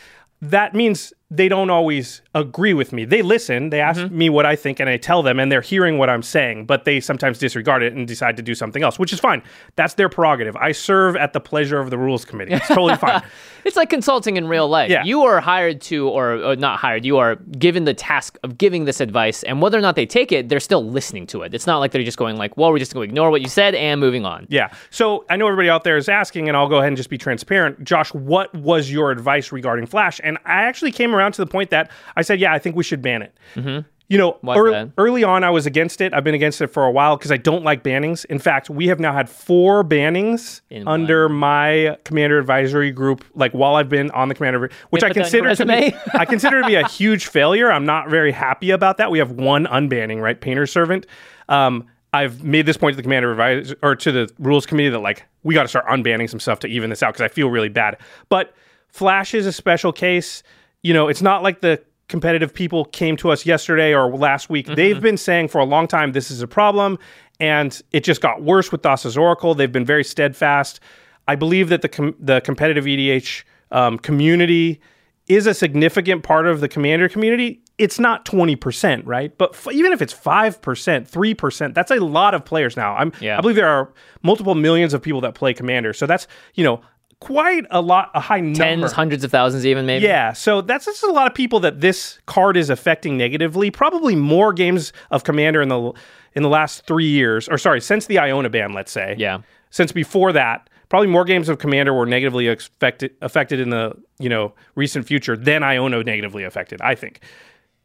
That 0.42 0.74
means 0.74 1.12
they 1.34 1.48
don't 1.48 1.70
always 1.70 2.20
agree 2.34 2.74
with 2.74 2.92
me. 2.92 3.04
They 3.06 3.22
listen, 3.22 3.70
they 3.70 3.80
ask 3.80 4.00
Mm-hmm. 4.02 4.18
me 4.18 4.28
what 4.30 4.44
I 4.46 4.54
think, 4.56 4.80
and 4.80 4.88
I 4.90 4.96
tell 4.96 5.22
them, 5.22 5.38
and 5.40 5.50
they're 5.50 5.60
hearing 5.60 5.96
what 5.96 6.10
I'm 6.10 6.22
saying, 6.22 6.66
but 6.66 6.84
they 6.84 6.98
sometimes 7.00 7.38
disregard 7.38 7.82
it 7.82 7.92
and 7.94 8.06
decide 8.06 8.36
to 8.36 8.42
do 8.42 8.54
something 8.54 8.82
else, 8.82 8.98
which 8.98 9.12
is 9.12 9.20
fine. 9.20 9.42
That's 9.76 9.94
their 9.94 10.08
prerogative. 10.08 10.56
I 10.56 10.72
serve 10.72 11.14
at 11.16 11.32
the 11.32 11.40
pleasure 11.40 11.78
of 11.80 11.90
the 11.90 11.96
rules 11.98 12.24
committee. 12.24 12.52
It's 12.54 12.68
totally 12.68 12.96
fine. 12.96 13.22
It's 13.64 13.76
like 13.76 13.90
consulting 13.90 14.36
in 14.36 14.48
real 14.48 14.66
life. 14.68 14.90
Yeah. 14.90 15.04
You 15.04 15.22
are 15.22 15.40
hired 15.40 15.80
to, 15.82 16.08
or, 16.08 16.32
or 16.42 16.56
not 16.56 16.80
hired, 16.80 17.04
you 17.04 17.18
are 17.18 17.36
given 17.36 17.84
the 17.84 17.94
task 17.94 18.36
of 18.42 18.58
giving 18.58 18.86
this 18.86 19.00
advice, 19.00 19.44
and 19.44 19.62
whether 19.62 19.78
or 19.78 19.80
not 19.80 19.94
they 19.94 20.04
take 20.04 20.32
it, 20.32 20.48
they're 20.48 20.58
still 20.58 20.84
listening 20.84 21.28
to 21.28 21.42
it. 21.42 21.54
It's 21.54 21.64
not 21.64 21.78
like 21.78 21.92
they're 21.92 22.02
just 22.02 22.18
going 22.18 22.36
like, 22.36 22.56
well, 22.56 22.72
we're 22.72 22.80
just 22.80 22.92
going 22.92 23.06
to 23.06 23.10
ignore 23.12 23.30
what 23.30 23.40
you 23.40 23.46
said 23.48 23.76
and 23.76 24.00
moving 24.00 24.26
on. 24.26 24.48
Yeah. 24.50 24.72
So 24.90 25.24
I 25.30 25.36
know 25.36 25.46
everybody 25.46 25.70
out 25.70 25.84
there 25.84 25.96
is 25.96 26.08
asking, 26.08 26.48
and 26.48 26.56
I'll 26.56 26.68
go 26.68 26.78
ahead 26.78 26.88
and 26.88 26.96
just 26.96 27.08
be 27.08 27.18
transparent. 27.18 27.84
Josh, 27.84 28.12
what 28.12 28.52
was 28.52 28.90
your 28.90 29.12
advice 29.12 29.52
regarding 29.52 29.86
Flash? 29.86 30.20
And 30.24 30.38
I 30.44 30.64
actually 30.64 30.90
came 30.90 31.14
around 31.14 31.21
to 31.30 31.40
the 31.40 31.46
point 31.46 31.70
that 31.70 31.90
I 32.16 32.22
said, 32.22 32.40
yeah, 32.40 32.52
I 32.52 32.58
think 32.58 32.74
we 32.74 32.82
should 32.82 33.02
ban 33.02 33.22
it. 33.22 33.36
Mm-hmm. 33.54 33.86
You 34.08 34.18
know, 34.18 34.36
Why's 34.42 34.90
early 34.98 35.24
on, 35.24 35.42
I 35.42 35.48
was 35.48 35.64
against 35.64 36.02
it. 36.02 36.12
I've 36.12 36.24
been 36.24 36.34
against 36.34 36.60
it 36.60 36.66
for 36.66 36.84
a 36.84 36.90
while 36.90 37.16
because 37.16 37.32
I 37.32 37.38
don't 37.38 37.64
like 37.64 37.82
bannings. 37.82 38.26
In 38.26 38.38
fact, 38.38 38.68
we 38.68 38.88
have 38.88 39.00
now 39.00 39.14
had 39.14 39.30
four 39.30 39.82
bannings 39.82 40.60
In 40.68 40.86
under 40.86 41.30
my 41.30 41.96
commander 42.04 42.38
advisory 42.38 42.90
group, 42.90 43.24
like 43.34 43.52
while 43.52 43.76
I've 43.76 43.88
been 43.88 44.10
on 44.10 44.28
the 44.28 44.34
commander, 44.34 44.70
which 44.90 45.02
I 45.02 45.08
put 45.08 45.14
that 45.14 45.26
on 45.26 45.32
your 45.32 45.54
consider 45.54 45.54
to 45.54 45.92
be. 45.92 45.96
I 46.18 46.26
consider 46.26 46.60
to 46.60 46.66
be 46.66 46.74
a 46.74 46.86
huge 46.86 47.28
failure. 47.28 47.72
I'm 47.72 47.86
not 47.86 48.10
very 48.10 48.32
happy 48.32 48.70
about 48.70 48.98
that. 48.98 49.10
We 49.10 49.18
have 49.18 49.32
one 49.32 49.64
unbanning, 49.64 50.20
right? 50.20 50.38
Painter 50.38 50.66
servant. 50.66 51.06
Um, 51.48 51.86
I've 52.12 52.44
made 52.44 52.66
this 52.66 52.76
point 52.76 52.92
to 52.92 52.96
the 52.96 53.02
commander 53.02 53.30
advisor 53.30 53.76
or 53.82 53.96
to 53.96 54.12
the 54.12 54.30
rules 54.38 54.66
committee 54.66 54.90
that 54.90 54.98
like 54.98 55.24
we 55.42 55.54
got 55.54 55.62
to 55.62 55.68
start 55.68 55.86
unbanning 55.86 56.28
some 56.28 56.40
stuff 56.40 56.58
to 56.60 56.66
even 56.66 56.90
this 56.90 57.02
out 57.02 57.14
because 57.14 57.24
I 57.24 57.28
feel 57.28 57.48
really 57.48 57.70
bad. 57.70 57.96
But 58.28 58.54
Flash 58.88 59.32
is 59.32 59.46
a 59.46 59.52
special 59.52 59.92
case. 59.92 60.42
You 60.82 60.92
know, 60.94 61.08
it's 61.08 61.22
not 61.22 61.42
like 61.42 61.60
the 61.60 61.82
competitive 62.08 62.52
people 62.52 62.84
came 62.84 63.16
to 63.16 63.30
us 63.30 63.46
yesterday 63.46 63.94
or 63.94 64.14
last 64.14 64.50
week. 64.50 64.66
They've 64.66 65.00
been 65.00 65.16
saying 65.16 65.48
for 65.48 65.58
a 65.60 65.64
long 65.64 65.86
time 65.86 66.12
this 66.12 66.30
is 66.30 66.42
a 66.42 66.46
problem, 66.48 66.98
and 67.40 67.80
it 67.92 68.04
just 68.04 68.20
got 68.20 68.42
worse 68.42 68.70
with 68.70 68.82
Thassa's 68.82 69.16
Oracle. 69.16 69.54
They've 69.54 69.70
been 69.72 69.86
very 69.86 70.04
steadfast. 70.04 70.80
I 71.26 71.36
believe 71.36 71.68
that 71.70 71.82
the 71.82 71.88
com- 71.88 72.16
the 72.18 72.40
competitive 72.40 72.84
EDH 72.84 73.44
um, 73.70 73.98
community 73.98 74.80
is 75.28 75.46
a 75.46 75.54
significant 75.54 76.24
part 76.24 76.46
of 76.46 76.60
the 76.60 76.68
commander 76.68 77.08
community. 77.08 77.62
It's 77.78 77.98
not 77.98 78.24
20%, 78.26 79.02
right? 79.06 79.36
But 79.38 79.54
f- 79.54 79.68
even 79.72 79.92
if 79.92 80.02
it's 80.02 80.12
5%, 80.12 80.60
3%, 80.60 81.74
that's 81.74 81.90
a 81.90 81.96
lot 82.00 82.34
of 82.34 82.44
players 82.44 82.76
now. 82.76 82.94
I'm 82.96 83.12
Yeah. 83.20 83.38
I 83.38 83.40
believe 83.40 83.56
there 83.56 83.68
are 83.68 83.92
multiple 84.22 84.54
millions 84.56 84.92
of 84.92 85.00
people 85.00 85.20
that 85.22 85.34
play 85.34 85.54
commander. 85.54 85.92
So 85.92 86.06
that's, 86.06 86.26
you 86.54 86.64
know, 86.64 86.82
quite 87.22 87.64
a 87.70 87.80
lot 87.80 88.10
a 88.14 88.20
high 88.20 88.40
number. 88.40 88.58
Tens, 88.58 88.92
hundreds 88.92 89.22
of 89.22 89.30
thousands, 89.30 89.64
even 89.64 89.86
maybe. 89.86 90.04
Yeah, 90.04 90.32
so 90.32 90.60
that's 90.60 90.86
just 90.86 91.04
a 91.04 91.12
lot 91.12 91.28
of 91.28 91.34
people 91.34 91.60
that 91.60 91.80
this 91.80 92.18
card 92.26 92.56
is 92.56 92.68
affecting 92.68 93.16
negatively. 93.16 93.70
Probably 93.70 94.16
more 94.16 94.52
games 94.52 94.92
of 95.12 95.22
Commander 95.22 95.62
in 95.62 95.68
the 95.68 95.92
in 96.34 96.42
the 96.42 96.48
last 96.48 96.84
three 96.84 97.08
years, 97.08 97.48
or 97.48 97.58
sorry, 97.58 97.80
since 97.80 98.06
the 98.06 98.18
Iona 98.18 98.50
ban, 98.50 98.72
let's 98.72 98.90
say. 98.90 99.14
Yeah. 99.18 99.42
Since 99.70 99.92
before 99.92 100.32
that, 100.32 100.68
probably 100.88 101.06
more 101.06 101.24
games 101.24 101.48
of 101.48 101.58
Commander 101.58 101.94
were 101.94 102.06
negatively 102.06 102.48
affected 102.48 103.12
affected 103.22 103.60
in 103.60 103.70
the 103.70 103.96
you 104.18 104.28
know 104.28 104.52
recent 104.74 105.06
future 105.06 105.36
than 105.36 105.62
Iona 105.62 106.02
negatively 106.02 106.42
affected. 106.42 106.80
I 106.80 106.96
think. 106.96 107.20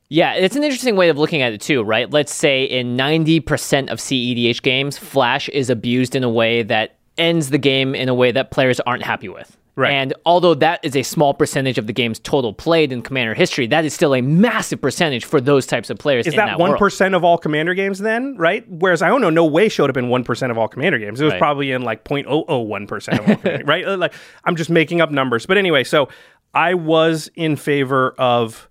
Yeah, 0.09 0.33
it's 0.33 0.55
an 0.55 0.63
interesting 0.63 0.95
way 0.95 1.09
of 1.09 1.17
looking 1.17 1.41
at 1.43 1.53
it 1.53 1.61
too, 1.61 1.83
right? 1.83 2.09
Let's 2.09 2.33
say 2.33 2.63
in 2.63 2.95
90% 2.95 3.89
of 3.89 3.99
CEDH 3.99 4.61
games, 4.61 4.97
Flash 4.97 5.49
is 5.49 5.69
abused 5.69 6.15
in 6.15 6.23
a 6.23 6.29
way 6.29 6.63
that 6.63 6.96
ends 7.17 7.49
the 7.49 7.57
game 7.57 7.95
in 7.95 8.09
a 8.09 8.13
way 8.13 8.31
that 8.31 8.51
players 8.51 8.79
aren't 8.81 9.03
happy 9.03 9.29
with. 9.29 9.57
Right. 9.75 9.91
And 9.93 10.15
although 10.25 10.55
that 10.55 10.79
is 10.81 10.95
a 10.95 11.03
small 11.03 11.35
percentage 11.35 11.77
of 11.77 11.85
the 11.85 11.93
game's 11.93 12.17
total 12.17 12.51
played 12.51 12.91
in 12.91 13.03
Commander 13.03 13.35
history, 13.35 13.67
that 13.67 13.85
is 13.85 13.93
still 13.93 14.15
a 14.15 14.21
massive 14.21 14.81
percentage 14.81 15.23
for 15.23 15.39
those 15.39 15.67
types 15.67 15.91
of 15.91 15.99
players. 15.99 16.25
Is 16.25 16.33
in 16.33 16.37
that 16.37 16.57
that 16.57 16.59
one 16.59 17.13
of 17.13 17.23
all 17.23 17.37
Commander 17.37 17.75
games 17.75 17.99
then? 17.99 18.35
Right. 18.37 18.67
Whereas 18.67 19.03
Iona 19.03 19.29
no 19.29 19.45
way 19.45 19.69
showed 19.69 19.91
up 19.91 19.97
in 19.97 20.09
one 20.09 20.23
percent 20.23 20.51
of 20.51 20.57
all 20.57 20.67
Commander 20.67 20.97
games. 20.97 21.21
It 21.21 21.25
was 21.25 21.33
Right. 21.33 21.39
probably 21.39 21.71
in 21.71 21.83
like 21.83 22.03
0.001 22.05 22.87
percent 22.87 23.19
of 23.19 23.29
all 23.29 23.35
Commander. 23.35 23.65
right. 23.67 23.85
Like 23.87 24.15
I'm 24.45 24.55
just 24.55 24.71
making 24.71 24.99
up 24.99 25.11
numbers. 25.11 25.45
But 25.45 25.57
anyway, 25.59 25.83
so 25.83 26.09
I 26.55 26.73
was 26.73 27.29
in 27.35 27.55
favor 27.55 28.15
of 28.17 28.67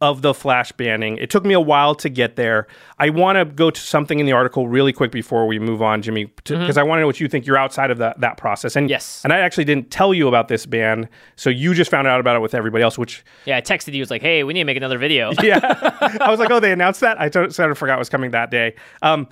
of 0.00 0.22
the 0.22 0.32
flash 0.32 0.72
banning. 0.72 1.18
It 1.18 1.28
took 1.28 1.44
me 1.44 1.52
a 1.52 1.60
while 1.60 1.94
to 1.96 2.08
get 2.08 2.36
there. 2.36 2.66
I 2.98 3.10
want 3.10 3.36
to 3.36 3.44
go 3.44 3.70
to 3.70 3.80
something 3.80 4.18
in 4.18 4.24
the 4.24 4.32
article 4.32 4.66
really 4.66 4.92
quick 4.94 5.10
before 5.12 5.46
we 5.46 5.58
move 5.58 5.82
on, 5.82 6.00
Jimmy, 6.00 6.24
because 6.44 6.78
I 6.78 6.82
want 6.82 6.98
to 6.98 7.00
know 7.02 7.06
what 7.06 7.20
you 7.20 7.28
think. 7.28 7.46
You're 7.46 7.58
outside 7.58 7.90
of 7.90 7.98
that 7.98 8.18
that 8.20 8.36
process, 8.38 8.76
and 8.76 8.84
Mm-hmm. 8.86 8.90
Yes. 8.92 9.20
and 9.24 9.32
I 9.32 9.40
actually 9.40 9.64
didn't 9.66 9.90
tell 9.90 10.14
you 10.14 10.26
about 10.26 10.48
this 10.48 10.64
ban, 10.64 11.08
so 11.36 11.50
you 11.50 11.74
just 11.74 11.90
found 11.90 12.08
out 12.08 12.18
about 12.18 12.34
it 12.34 12.40
with 12.40 12.54
everybody 12.54 12.82
else, 12.82 12.96
which 12.96 13.22
Yeah, 13.44 13.58
I 13.58 13.60
texted 13.60 13.92
you. 13.92 13.98
It 13.98 14.00
was 14.00 14.10
like, 14.10 14.22
hey, 14.22 14.42
we 14.42 14.54
need 14.54 14.60
to 14.60 14.64
make 14.64 14.76
another 14.78 14.96
video. 14.98 15.32
yeah. 15.42 15.60
I 16.20 16.30
was 16.30 16.40
like, 16.40 16.50
oh, 16.50 16.60
they 16.60 16.72
announced 16.72 17.00
that? 17.00 17.20
I 17.20 17.28
sort 17.30 17.70
of 17.70 17.76
forgot 17.76 17.96
it 17.96 17.98
was 17.98 18.08
coming 18.08 18.30
that 18.30 18.50
day. 18.50 18.74
Um, 19.02 19.28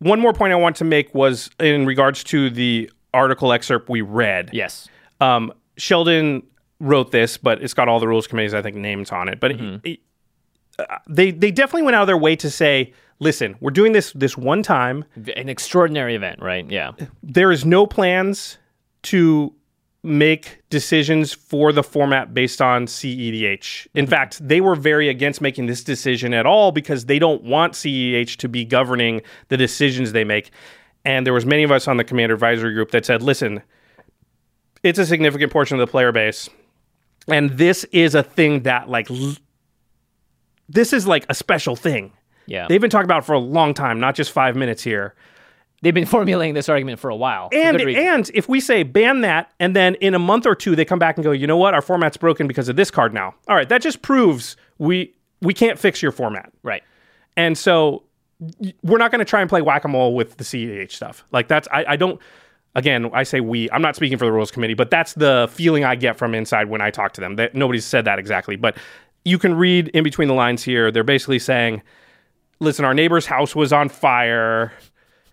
one 0.00 0.20
more 0.20 0.32
point 0.34 0.52
I 0.52 0.56
want 0.56 0.76
to 0.76 0.84
make 0.84 1.14
was 1.14 1.50
in 1.58 1.86
regards 1.86 2.24
to 2.24 2.50
the 2.50 2.90
article 3.14 3.52
excerpt 3.52 3.88
we 3.88 4.02
read. 4.02 4.50
yes. 4.52 4.86
Um, 5.20 5.52
Sheldon 5.78 6.42
wrote 6.78 7.10
this, 7.10 7.36
but 7.38 7.62
it's 7.62 7.74
got 7.74 7.88
all 7.88 8.00
the 8.00 8.08
rules 8.08 8.26
committees, 8.26 8.54
I 8.54 8.62
think, 8.62 8.76
names 8.76 9.10
on 9.12 9.28
it. 9.28 9.40
But 9.40 9.52
Mm-hmm. 9.52 9.76
he- 9.84 10.00
they 11.08 11.30
they 11.30 11.50
definitely 11.50 11.82
went 11.82 11.96
out 11.96 12.02
of 12.02 12.06
their 12.06 12.16
way 12.16 12.36
to 12.36 12.50
say, 12.50 12.92
listen, 13.18 13.56
we're 13.60 13.70
doing 13.70 13.92
this 13.92 14.12
this 14.12 14.36
one 14.36 14.62
time. 14.62 15.04
An 15.36 15.48
extraordinary 15.48 16.14
event, 16.14 16.40
right? 16.42 16.68
Yeah. 16.70 16.92
There 17.22 17.52
is 17.52 17.64
no 17.64 17.86
plans 17.86 18.58
to 19.02 19.54
make 20.02 20.62
decisions 20.70 21.32
for 21.32 21.72
the 21.72 21.82
format 21.82 22.32
based 22.32 22.62
on 22.62 22.86
CEDH. 22.86 23.86
In 23.94 24.06
fact, 24.06 24.46
they 24.46 24.62
were 24.62 24.74
very 24.74 25.10
against 25.10 25.42
making 25.42 25.66
this 25.66 25.84
decision 25.84 26.32
at 26.32 26.46
all 26.46 26.72
because 26.72 27.04
they 27.04 27.18
don't 27.18 27.42
want 27.42 27.74
CEDH 27.74 28.36
to 28.36 28.48
be 28.48 28.64
governing 28.64 29.20
the 29.48 29.58
decisions 29.58 30.12
they 30.12 30.24
make. 30.24 30.50
And 31.04 31.26
there 31.26 31.34
was 31.34 31.44
many 31.44 31.62
of 31.64 31.70
us 31.70 31.86
on 31.86 31.98
the 31.98 32.04
commander 32.04 32.34
advisory 32.34 32.72
group 32.72 32.90
that 32.92 33.04
said, 33.04 33.22
"Listen, 33.22 33.62
it's 34.82 34.98
a 34.98 35.06
significant 35.06 35.52
portion 35.52 35.78
of 35.78 35.86
the 35.86 35.90
player 35.90 36.12
base, 36.12 36.48
and 37.28 37.50
this 37.50 37.84
is 37.92 38.14
a 38.14 38.22
thing 38.22 38.62
that 38.62 38.88
like 38.88 39.10
l- 39.10 39.36
this 40.72 40.92
is 40.92 41.06
like 41.06 41.26
a 41.28 41.34
special 41.34 41.76
thing." 41.76 42.12
Yeah. 42.46 42.66
They've 42.68 42.80
been 42.80 42.90
talking 42.90 43.04
about 43.04 43.22
it 43.22 43.26
for 43.26 43.34
a 43.34 43.38
long 43.38 43.74
time, 43.74 44.00
not 44.00 44.16
just 44.16 44.32
5 44.32 44.56
minutes 44.56 44.82
here. 44.82 45.14
They've 45.82 45.94
been 45.94 46.06
formulating 46.16 46.54
this 46.54 46.68
argument 46.68 46.98
for 46.98 47.08
a 47.10 47.16
while. 47.16 47.48
And 47.52 47.80
and 47.80 48.30
if 48.34 48.48
we 48.48 48.60
say 48.60 48.82
ban 48.82 49.20
that, 49.20 49.52
and 49.60 49.76
then 49.76 49.94
in 49.96 50.14
a 50.14 50.18
month 50.18 50.46
or 50.46 50.54
two 50.54 50.74
they 50.74 50.84
come 50.84 50.98
back 50.98 51.16
and 51.16 51.24
go, 51.24 51.32
you 51.32 51.46
know 51.46 51.56
what, 51.56 51.74
our 51.74 51.82
format's 51.82 52.16
broken 52.16 52.46
because 52.46 52.68
of 52.68 52.76
this 52.76 52.90
card 52.90 53.14
now. 53.14 53.34
All 53.48 53.56
right, 53.56 53.68
that 53.68 53.82
just 53.82 54.02
proves 54.02 54.56
we 54.78 55.14
we 55.40 55.54
can't 55.54 55.78
fix 55.78 56.02
your 56.02 56.12
format. 56.12 56.52
right. 56.62 56.82
And 57.36 57.56
so 57.56 58.02
we're 58.82 58.98
not 58.98 59.10
going 59.10 59.20
to 59.20 59.24
try 59.24 59.40
and 59.40 59.48
play 59.48 59.62
whack 59.62 59.84
a 59.84 59.88
mole 59.88 60.14
with 60.14 60.36
the 60.36 60.44
CEDH 60.44 60.92
stuff. 60.92 61.24
Like 61.32 61.48
that's 61.48 61.68
I, 61.70 61.84
I 61.88 61.96
don't. 61.96 62.20
Again, 62.74 63.10
I 63.12 63.24
say 63.24 63.40
we. 63.40 63.70
I'm 63.70 63.82
not 63.82 63.96
speaking 63.96 64.18
for 64.18 64.24
the 64.24 64.32
rules 64.32 64.50
committee, 64.50 64.74
but 64.74 64.90
that's 64.90 65.14
the 65.14 65.48
feeling 65.52 65.84
I 65.84 65.94
get 65.94 66.16
from 66.16 66.34
inside 66.34 66.68
when 66.68 66.80
I 66.80 66.90
talk 66.90 67.12
to 67.14 67.20
them. 67.20 67.36
That 67.36 67.54
nobody's 67.54 67.84
said 67.84 68.04
that 68.04 68.18
exactly, 68.18 68.56
but 68.56 68.76
you 69.24 69.38
can 69.38 69.54
read 69.54 69.88
in 69.88 70.04
between 70.04 70.28
the 70.28 70.34
lines 70.34 70.62
here. 70.62 70.90
They're 70.90 71.04
basically 71.04 71.38
saying, 71.38 71.82
"Listen, 72.58 72.84
our 72.84 72.94
neighbor's 72.94 73.26
house 73.26 73.54
was 73.54 73.72
on 73.72 73.88
fire." 73.88 74.72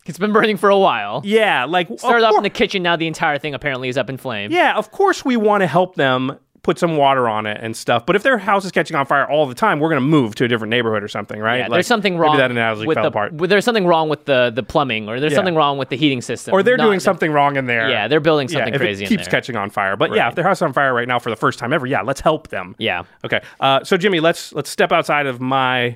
It's 0.06 0.18
been 0.18 0.32
burning 0.32 0.56
for 0.56 0.70
a 0.70 0.80
while. 0.80 1.22
Yeah, 1.26 1.66
like 1.66 1.88
Started 1.98 2.26
of 2.26 2.32
off 2.32 2.38
in 2.38 2.44
the 2.44 2.50
kitchen. 2.50 2.82
Now 2.82 2.96
the 2.96 3.08
entire 3.08 3.38
thing 3.38 3.54
apparently 3.54 3.90
is 3.90 3.98
up 3.98 4.10
in 4.10 4.16
flames. 4.18 4.54
Yeah, 4.54 4.78
of 4.78 4.90
course 4.92 5.26
we 5.26 5.36
want 5.36 5.62
to 5.62 5.68
help 5.68 5.96
them 5.96 6.38
put 6.68 6.78
some 6.78 6.98
water 6.98 7.30
on 7.30 7.46
it 7.46 7.58
and 7.62 7.78
stuff. 7.78 8.06
But 8.06 8.18
if 8.18 8.24
their 8.24 8.38
house 8.38 8.66
is 8.66 8.74
catching 8.74 8.98
on 8.98 9.06
fire 9.06 9.26
all 9.26 9.46
the 9.46 9.56
time, 9.56 9.80
we're 9.80 9.88
going 9.88 10.02
to 10.02 10.06
move 10.06 10.36
to 10.36 10.44
a 10.44 10.50
different 10.50 10.70
neighborhood 10.70 11.02
or 11.02 11.08
something, 11.08 11.40
right? 11.40 11.60
Yeah, 11.60 11.64
Like, 11.68 11.72
there's 11.78 11.88
something 11.88 12.18
wrong 12.18 12.32
Maybe 12.34 12.42
that 12.42 12.52
analogy 12.52 12.86
with 12.86 12.96
fell 12.96 13.04
the 13.06 13.08
apart. 13.08 13.38
there's 13.38 13.64
something 13.64 13.88
wrong 13.88 14.10
with 14.10 14.26
the 14.26 14.52
the 14.54 14.64
plumbing, 14.64 15.08
or 15.08 15.22
there's 15.22 15.32
Yeah. 15.32 15.38
something 15.38 15.56
wrong 15.56 15.78
with 15.78 15.88
the 15.88 15.96
heating 15.96 16.22
system, 16.22 16.54
or 16.54 16.62
they're 16.64 16.76
Not- 16.76 16.84
doing 16.84 17.00
something 17.00 17.32
wrong 17.32 17.56
in 17.56 17.68
there. 17.68 17.90
Yeah, 17.90 18.10
they're 18.10 18.20
building 18.20 18.50
Yeah, 18.50 18.58
something 18.58 18.74
if 18.74 18.82
crazy 18.82 19.04
it 19.06 19.06
in 19.06 19.18
keeps 19.18 19.28
there. 19.30 19.32
catching 19.40 19.56
on 19.56 19.70
fire. 19.70 19.96
But 19.96 20.14
yeah, 20.14 20.28
if 20.28 20.36
their 20.36 20.44
house 20.44 20.58
is 20.58 20.62
on 20.64 20.74
fire 20.74 20.94
right 20.94 21.08
now 21.08 21.20
for 21.20 21.30
the 21.30 21.38
first 21.38 21.58
time 21.58 21.72
ever, 21.72 21.88
yeah, 21.88 22.02
let's 22.02 22.20
help 22.20 22.50
them. 22.50 22.76
Yeah. 22.78 23.04
Okay. 23.24 23.40
Uh, 23.62 23.86
so 23.86 23.96
Jimmy, 23.96 24.20
let's 24.20 24.52
let's 24.54 24.70
step 24.70 24.92
outside 24.92 25.26
of 25.26 25.40
my 25.40 25.96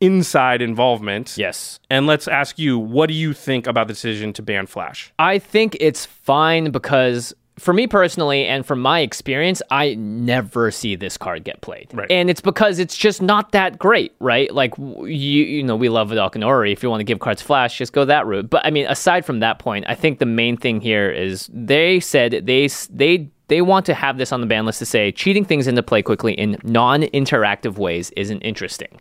inside 0.00 0.60
involvement. 0.60 1.34
Yes. 1.38 1.78
And 1.88 2.06
let's 2.06 2.26
ask 2.28 2.58
you, 2.58 2.78
what 2.78 3.06
do 3.06 3.14
you 3.14 3.32
think 3.32 3.66
about 3.66 3.86
the 3.86 3.94
decision 3.94 4.32
to 4.34 4.42
ban 4.42 4.66
Flash? 4.66 5.12
I 5.18 5.38
think 5.38 5.76
it's 5.80 6.04
fine 6.04 6.70
because 6.70 7.32
for 7.58 7.74
me 7.74 7.86
personally 7.86 8.46
and 8.46 8.64
from 8.64 8.80
my 8.80 9.00
experience, 9.00 9.60
I 9.70 9.94
never 9.94 10.70
see 10.70 10.96
this 10.96 11.16
card 11.16 11.44
get 11.44 11.60
played. 11.60 11.88
Right. 11.92 12.10
And 12.10 12.30
it's 12.30 12.40
because 12.40 12.78
it's 12.78 12.96
just 12.96 13.20
not 13.20 13.52
that 13.52 13.78
great, 13.78 14.14
right? 14.20 14.52
Like 14.52 14.76
you 14.78 15.04
you 15.06 15.62
know, 15.62 15.76
we 15.76 15.88
love 15.88 16.10
Vedalken 16.10 16.44
Orrery. 16.44 16.72
If 16.72 16.82
you 16.82 16.90
want 16.90 17.00
to 17.00 17.04
give 17.04 17.20
cards 17.20 17.42
flash, 17.42 17.76
just 17.78 17.92
go 17.92 18.04
that 18.04 18.26
route. 18.26 18.48
But 18.48 18.64
I 18.64 18.70
mean, 18.70 18.86
aside 18.86 19.24
from 19.24 19.40
that 19.40 19.58
point, 19.58 19.84
I 19.88 19.94
think 19.94 20.18
the 20.18 20.26
main 20.26 20.56
thing 20.56 20.80
here 20.80 21.10
is 21.10 21.50
they 21.52 22.00
said 22.00 22.46
they 22.46 22.68
they 22.90 23.30
they 23.48 23.60
want 23.60 23.84
to 23.86 23.94
have 23.94 24.16
this 24.16 24.32
on 24.32 24.40
the 24.40 24.46
ban 24.46 24.64
list 24.64 24.78
to 24.78 24.86
say 24.86 25.12
cheating 25.12 25.44
things 25.44 25.66
into 25.66 25.82
play 25.82 26.00
quickly 26.00 26.32
in 26.32 26.56
non-interactive 26.62 27.76
ways 27.76 28.10
isn't 28.16 28.40
interesting. 28.40 28.98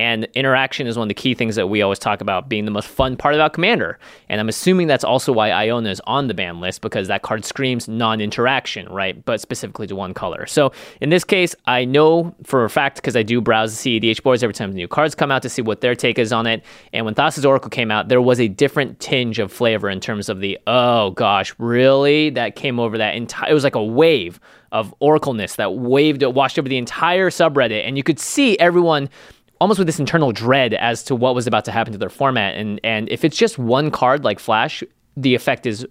And 0.00 0.26
interaction 0.32 0.86
is 0.86 0.96
one 0.96 1.04
of 1.04 1.08
the 1.10 1.14
key 1.14 1.34
things 1.34 1.56
that 1.56 1.66
we 1.66 1.82
always 1.82 1.98
talk 1.98 2.22
about 2.22 2.48
being 2.48 2.64
the 2.64 2.70
most 2.70 2.88
fun 2.88 3.18
part 3.18 3.34
about 3.34 3.52
Commander. 3.52 3.98
And 4.30 4.40
I'm 4.40 4.48
assuming 4.48 4.86
that's 4.86 5.04
also 5.04 5.30
why 5.30 5.50
Iona 5.50 5.90
is 5.90 6.00
on 6.06 6.26
the 6.26 6.32
ban 6.32 6.58
list 6.58 6.80
because 6.80 7.06
that 7.08 7.20
card 7.20 7.44
screams 7.44 7.86
non 7.86 8.18
interaction, 8.22 8.88
right? 8.88 9.22
But 9.22 9.42
specifically 9.42 9.86
to 9.88 9.94
one 9.94 10.14
color. 10.14 10.46
So 10.46 10.72
in 11.02 11.10
this 11.10 11.22
case, 11.22 11.54
I 11.66 11.84
know 11.84 12.34
for 12.44 12.64
a 12.64 12.70
fact 12.70 12.96
because 12.96 13.14
I 13.14 13.22
do 13.22 13.42
browse 13.42 13.78
the 13.78 14.00
CEDH 14.00 14.22
boards 14.22 14.42
every 14.42 14.54
time 14.54 14.72
new 14.72 14.88
cards 14.88 15.14
come 15.14 15.30
out 15.30 15.42
to 15.42 15.50
see 15.50 15.60
what 15.60 15.82
their 15.82 15.94
take 15.94 16.18
is 16.18 16.32
on 16.32 16.46
it. 16.46 16.64
And 16.94 17.04
when 17.04 17.14
Thassa's 17.14 17.44
Oracle 17.44 17.68
came 17.68 17.90
out, 17.90 18.08
there 18.08 18.22
was 18.22 18.40
a 18.40 18.48
different 18.48 19.00
tinge 19.00 19.38
of 19.38 19.52
flavor 19.52 19.90
in 19.90 20.00
terms 20.00 20.30
of 20.30 20.40
the, 20.40 20.58
oh 20.66 21.10
gosh, 21.10 21.54
really? 21.58 22.30
That 22.30 22.56
came 22.56 22.80
over 22.80 22.96
that 22.96 23.16
entire, 23.16 23.50
it 23.50 23.54
was 23.54 23.64
like 23.64 23.74
a 23.74 23.84
wave 23.84 24.40
of 24.72 24.94
oracleness 25.02 25.56
that 25.56 25.74
waved, 25.74 26.22
washed 26.22 26.58
over 26.58 26.68
the 26.68 26.78
entire 26.78 27.28
subreddit. 27.28 27.86
And 27.86 27.96
you 27.96 28.02
could 28.02 28.20
see 28.20 28.58
everyone 28.58 29.10
almost 29.60 29.78
with 29.78 29.86
this 29.86 29.98
internal 29.98 30.32
dread 30.32 30.74
as 30.74 31.02
to 31.04 31.14
what 31.14 31.34
was 31.34 31.46
about 31.46 31.64
to 31.66 31.72
happen 31.72 31.92
to 31.92 31.98
their 31.98 32.10
format. 32.10 32.56
And 32.56 32.80
and 32.82 33.08
if 33.10 33.24
it's 33.24 33.36
just 33.36 33.58
one 33.58 33.90
card 33.90 34.24
like 34.24 34.38
Flash, 34.38 34.82
the 35.22 35.34
effect 35.34 35.66
is 35.66 35.86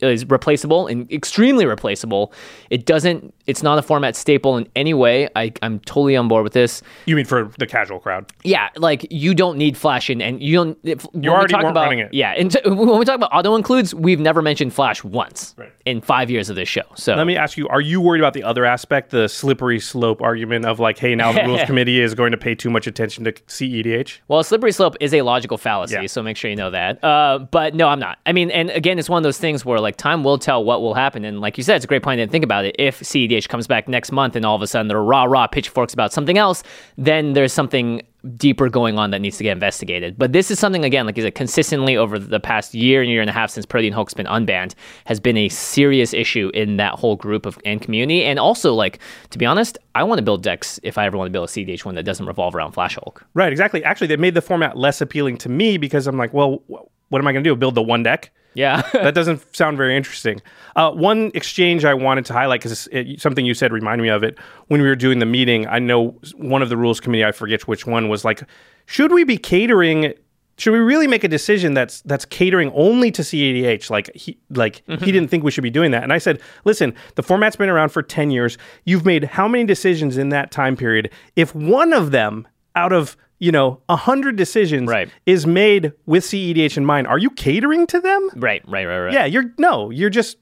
is 0.00 0.24
replaceable 0.28 0.86
and 0.86 1.10
extremely 1.12 1.66
replaceable. 1.66 2.32
It 2.70 2.86
doesn't. 2.86 3.34
It's 3.46 3.62
not 3.62 3.78
a 3.78 3.82
format 3.82 4.14
staple 4.16 4.56
in 4.56 4.68
any 4.76 4.92
way. 4.94 5.28
I, 5.34 5.52
I'm 5.62 5.80
totally 5.80 6.16
on 6.16 6.28
board 6.28 6.44
with 6.44 6.52
this. 6.52 6.82
You 7.06 7.16
mean 7.16 7.24
for 7.24 7.50
the 7.58 7.66
casual 7.66 7.98
crowd? 7.98 8.30
Yeah, 8.44 8.68
like 8.76 9.06
you 9.10 9.34
don't 9.34 9.56
need 9.56 9.76
Flash 9.76 10.10
in, 10.10 10.20
and 10.20 10.42
you 10.42 10.54
don't. 10.54 10.78
If, 10.82 11.02
when 11.12 11.28
already 11.28 11.52
talk 11.52 11.62
weren't 11.62 11.72
about, 11.72 11.84
running 11.84 11.98
it. 12.00 12.12
Yeah, 12.14 12.32
and 12.36 12.50
t- 12.52 12.60
when 12.64 12.98
we 12.98 13.04
talk 13.04 13.14
about 13.16 13.30
auto 13.32 13.54
includes, 13.56 13.94
we've 13.94 14.20
never 14.20 14.42
mentioned 14.42 14.72
Flash 14.74 15.02
once 15.02 15.54
Right. 15.56 15.72
in 15.86 16.00
five 16.00 16.30
years 16.30 16.50
of 16.50 16.56
this 16.56 16.68
show. 16.68 16.82
So 16.94 17.14
Let 17.14 17.26
me 17.26 17.36
ask 17.36 17.56
you: 17.56 17.68
Are 17.68 17.80
you 17.80 18.00
worried 18.00 18.20
about 18.20 18.34
the 18.34 18.42
other 18.44 18.64
aspect, 18.64 19.10
the 19.10 19.28
slippery 19.28 19.80
slope 19.80 20.20
argument 20.22 20.66
of 20.66 20.78
like, 20.78 20.98
hey, 20.98 21.14
now 21.14 21.32
the 21.32 21.42
rules 21.44 21.62
committee 21.66 22.00
is 22.00 22.14
going 22.14 22.32
to 22.32 22.38
pay 22.38 22.54
too 22.54 22.70
much 22.70 22.86
attention 22.86 23.24
to 23.24 23.32
CEDH? 23.32 24.18
Well, 24.28 24.40
a 24.40 24.44
slippery 24.44 24.72
slope 24.72 24.96
is 25.00 25.14
a 25.14 25.22
logical 25.22 25.56
fallacy, 25.58 25.94
Yeah. 25.94 26.06
so 26.06 26.22
make 26.22 26.36
sure 26.36 26.50
you 26.50 26.56
know 26.56 26.70
that. 26.70 27.02
Uh, 27.02 27.38
but 27.50 27.74
no, 27.74 27.88
I'm 27.88 27.98
not. 27.98 28.18
I 28.26 28.32
mean, 28.32 28.50
and 28.50 28.67
again, 28.70 28.98
it's 28.98 29.08
one 29.08 29.18
of 29.18 29.22
those 29.22 29.38
things 29.38 29.64
where 29.64 29.80
like 29.80 29.96
time 29.96 30.24
will 30.24 30.38
tell 30.38 30.64
what 30.64 30.80
will 30.80 30.94
happen. 30.94 31.24
And 31.24 31.40
like 31.40 31.56
you 31.58 31.64
said, 31.64 31.76
it's 31.76 31.84
a 31.84 31.88
great 31.88 32.02
point 32.02 32.18
to 32.20 32.26
think 32.26 32.44
about 32.44 32.64
it. 32.64 32.76
If 32.78 33.00
CEDH 33.00 33.48
comes 33.48 33.66
back 33.66 33.88
next 33.88 34.12
month 34.12 34.36
and 34.36 34.44
all 34.44 34.56
of 34.56 34.62
a 34.62 34.66
sudden 34.66 34.88
they're 34.88 35.02
rah 35.02 35.24
rah 35.24 35.46
pitchforks 35.46 35.92
about 35.92 36.12
something 36.12 36.38
else, 36.38 36.62
then 36.96 37.32
there's 37.32 37.52
something 37.52 38.02
deeper 38.36 38.68
going 38.68 38.98
on 38.98 39.10
that 39.10 39.20
needs 39.20 39.38
to 39.38 39.44
get 39.44 39.52
investigated. 39.52 40.18
But 40.18 40.32
this 40.32 40.50
is 40.50 40.58
something 40.58 40.84
again, 40.84 41.06
like 41.06 41.16
you 41.16 41.22
said, 41.22 41.34
consistently 41.34 41.96
over 41.96 42.18
the 42.18 42.40
past 42.40 42.74
year 42.74 43.00
and 43.00 43.10
year 43.10 43.20
and 43.20 43.30
a 43.30 43.32
half 43.32 43.50
since 43.50 43.64
Protean 43.64 43.92
Hulk's 43.92 44.14
been 44.14 44.26
unbanned, 44.26 44.74
has 45.04 45.20
been 45.20 45.36
a 45.36 45.48
serious 45.48 46.12
issue 46.12 46.50
in 46.52 46.76
that 46.78 46.94
whole 46.94 47.16
group 47.16 47.46
of 47.46 47.58
and 47.64 47.80
community. 47.80 48.24
And 48.24 48.38
also, 48.38 48.74
like 48.74 48.98
to 49.30 49.38
be 49.38 49.46
honest, 49.46 49.78
I 49.94 50.02
want 50.02 50.18
to 50.18 50.24
build 50.24 50.42
decks 50.42 50.80
if 50.82 50.98
I 50.98 51.06
ever 51.06 51.16
want 51.16 51.28
to 51.28 51.32
build 51.32 51.48
a 51.48 51.52
CEDH 51.52 51.84
one 51.84 51.94
that 51.94 52.04
doesn't 52.04 52.26
revolve 52.26 52.54
around 52.54 52.72
Flash 52.72 52.94
Hulk. 52.96 53.24
Right, 53.34 53.52
exactly. 53.52 53.84
Actually, 53.84 54.08
they 54.08 54.16
made 54.16 54.34
the 54.34 54.42
format 54.42 54.76
less 54.76 55.00
appealing 55.00 55.38
to 55.38 55.48
me 55.48 55.78
because 55.78 56.06
I'm 56.06 56.16
like, 56.16 56.34
well, 56.34 56.62
what 57.08 57.18
am 57.20 57.26
I 57.26 57.32
going 57.32 57.44
to 57.44 57.50
do? 57.50 57.56
Build 57.56 57.74
the 57.74 57.82
one 57.82 58.02
deck? 58.02 58.30
Yeah. 58.58 58.82
that 58.92 59.14
doesn't 59.14 59.54
sound 59.54 59.76
very 59.76 59.96
interesting. 59.96 60.42
Uh, 60.74 60.90
one 60.90 61.30
exchange 61.32 61.84
I 61.84 61.94
wanted 61.94 62.26
to 62.26 62.32
highlight 62.32 62.60
because 62.60 62.88
something 63.22 63.46
you 63.46 63.54
said 63.54 63.72
reminded 63.72 64.02
me 64.02 64.08
of 64.08 64.24
it 64.24 64.36
when 64.66 64.82
we 64.82 64.88
were 64.88 64.96
doing 64.96 65.20
the 65.20 65.26
meeting. 65.26 65.68
I 65.68 65.78
know 65.78 66.18
one 66.34 66.60
of 66.60 66.68
the 66.68 66.76
rules 66.76 66.98
committee, 66.98 67.24
I 67.24 67.30
forget 67.30 67.68
which 67.68 67.86
one, 67.86 68.08
was 68.08 68.24
like, 68.24 68.42
should 68.86 69.12
we 69.12 69.22
be 69.22 69.38
catering? 69.38 70.12
Should 70.56 70.72
we 70.72 70.80
really 70.80 71.06
make 71.06 71.22
a 71.22 71.28
decision 71.28 71.72
that's 71.72 72.00
that's 72.00 72.24
catering 72.24 72.72
only 72.74 73.12
to 73.12 73.22
CEDH? 73.22 73.90
Like 73.90 74.10
he 74.16 74.36
like 74.50 74.82
he 74.88 75.12
didn't 75.12 75.28
think 75.28 75.44
we 75.44 75.52
should 75.52 75.62
be 75.62 75.70
doing 75.70 75.92
that. 75.92 76.02
And 76.02 76.12
I 76.12 76.18
said, 76.18 76.40
listen, 76.64 76.96
the 77.14 77.22
format's 77.22 77.54
been 77.54 77.68
around 77.68 77.90
for 77.90 78.02
ten 78.02 78.32
years. 78.32 78.58
You've 78.84 79.06
made 79.06 79.22
how 79.22 79.46
many 79.46 79.64
decisions 79.66 80.18
in 80.18 80.30
that 80.30 80.50
time 80.50 80.76
period? 80.76 81.12
If 81.36 81.54
one 81.54 81.92
of 81.92 82.10
them 82.10 82.48
out 82.74 82.92
of 82.92 83.16
you 83.38 83.52
know 83.52 83.80
a 83.88 83.96
hundred 83.96 84.36
decisions 84.36 84.88
Right. 84.88 85.08
is 85.26 85.46
made 85.46 85.92
with 86.06 86.24
CEDH 86.24 86.76
in 86.76 86.84
mind, 86.84 87.06
are 87.06 87.18
you 87.18 87.30
catering 87.30 87.86
to 87.88 88.00
them? 88.00 88.30
Right, 88.36 88.62
right, 88.68 88.86
right, 88.86 88.98
right. 89.00 89.12
Yeah, 89.12 89.24
you're 89.24 89.52
no, 89.58 89.90
you're 89.90 90.10
just 90.10 90.38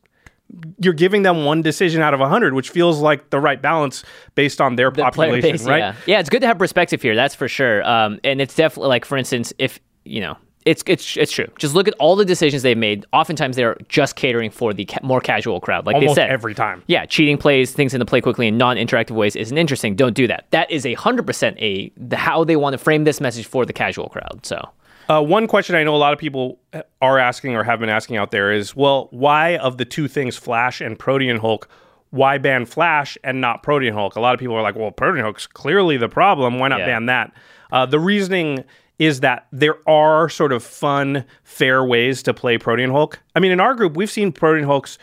you're 0.80 0.94
giving 0.94 1.22
them 1.22 1.44
one 1.44 1.60
decision 1.60 2.00
out 2.02 2.14
of 2.14 2.20
a 2.20 2.28
hundred, 2.28 2.54
which 2.54 2.70
feels 2.70 3.00
like 3.00 3.30
the 3.30 3.40
right 3.40 3.60
balance 3.60 4.04
based 4.36 4.60
on 4.60 4.76
their 4.76 4.90
player 4.92 5.04
population, 5.10 5.50
base, 5.52 5.64
right? 5.64 5.78
Yeah. 5.78 5.94
yeah, 6.06 6.20
it's 6.20 6.30
good 6.30 6.40
to 6.40 6.46
have 6.46 6.58
perspective 6.58 7.02
here. 7.02 7.16
That's 7.16 7.34
for 7.34 7.48
sure. 7.48 7.82
Um, 7.86 8.20
and 8.22 8.40
it's 8.40 8.54
definitely 8.54 8.88
like, 8.88 9.04
for 9.04 9.18
instance, 9.18 9.52
if 9.58 9.80
you 10.04 10.20
know, 10.20 10.36
it's 10.66 10.82
it's 10.86 11.16
it's 11.16 11.32
true. 11.32 11.46
Just 11.58 11.74
look 11.74 11.88
at 11.88 11.94
all 11.98 12.16
the 12.16 12.24
decisions 12.24 12.62
they've 12.62 12.76
made. 12.76 13.06
Oftentimes, 13.14 13.56
they're 13.56 13.76
just 13.88 14.16
catering 14.16 14.50
for 14.50 14.74
the 14.74 14.84
ca- 14.84 15.00
more 15.02 15.20
casual 15.20 15.60
crowd, 15.60 15.86
like 15.86 15.94
Almost 15.94 16.16
they 16.16 16.20
said 16.22 16.30
every 16.30 16.54
time. 16.54 16.82
Yeah, 16.88 17.06
cheating 17.06 17.38
plays 17.38 17.72
things 17.72 17.94
into 17.94 18.04
play 18.04 18.20
quickly 18.20 18.48
in 18.48 18.58
non-interactive 18.58 19.12
ways 19.12 19.34
isn't 19.36 19.56
interesting. 19.56 19.96
Don't 19.96 20.14
do 20.14 20.26
that. 20.26 20.46
That 20.50 20.70
is 20.70 20.84
a 20.84 20.92
hundred 20.94 21.26
percent 21.26 21.56
a 21.58 21.90
the, 21.96 22.16
how 22.16 22.44
they 22.44 22.56
want 22.56 22.74
to 22.74 22.78
frame 22.78 23.04
this 23.04 23.20
message 23.20 23.46
for 23.46 23.64
the 23.64 23.72
casual 23.72 24.08
crowd. 24.10 24.40
So 24.44 24.68
Uh, 25.08 25.22
one 25.22 25.46
question 25.46 25.76
I 25.76 25.84
know 25.84 25.94
a 25.94 26.02
lot 26.06 26.12
of 26.12 26.18
people 26.18 26.58
are 27.00 27.18
asking 27.18 27.54
or 27.54 27.62
have 27.62 27.78
been 27.80 27.88
asking 27.88 28.16
out 28.16 28.32
there 28.32 28.52
is, 28.52 28.74
well, 28.74 29.06
why 29.12 29.56
of 29.56 29.78
the 29.78 29.84
two 29.84 30.08
things, 30.08 30.36
Flash 30.36 30.80
and 30.80 30.98
Protean 30.98 31.36
Hulk, 31.38 31.68
why 32.10 32.38
ban 32.38 32.66
Flash 32.66 33.16
and 33.22 33.40
not 33.40 33.62
Protean 33.62 33.94
Hulk? 33.94 34.16
A 34.16 34.20
lot 34.20 34.34
of 34.34 34.40
people 34.40 34.56
are 34.56 34.62
like, 34.62 34.74
well, 34.74 34.90
Protean 34.90 35.22
Hulk's 35.22 35.46
clearly 35.46 35.96
the 35.96 36.08
problem. 36.08 36.58
Why 36.58 36.66
not 36.68 36.80
Yeah. 36.80 36.86
ban 36.86 37.06
that? 37.06 37.32
Uh, 37.70 37.86
the 37.86 38.00
reasoning 38.00 38.64
is 38.98 39.20
that 39.20 39.46
there 39.52 39.76
are 39.88 40.28
sort 40.28 40.52
of 40.52 40.62
fun, 40.62 41.24
fair 41.42 41.84
ways 41.84 42.22
to 42.24 42.32
play 42.34 42.56
Protean 42.58 42.90
Hulk. 42.90 43.20
I 43.34 43.40
mean, 43.40 43.52
in 43.52 43.60
our 43.60 43.74
group, 43.74 43.96
we've 43.96 44.10
seen 44.10 44.32
Protean 44.32 44.64
Hulks 44.64 44.98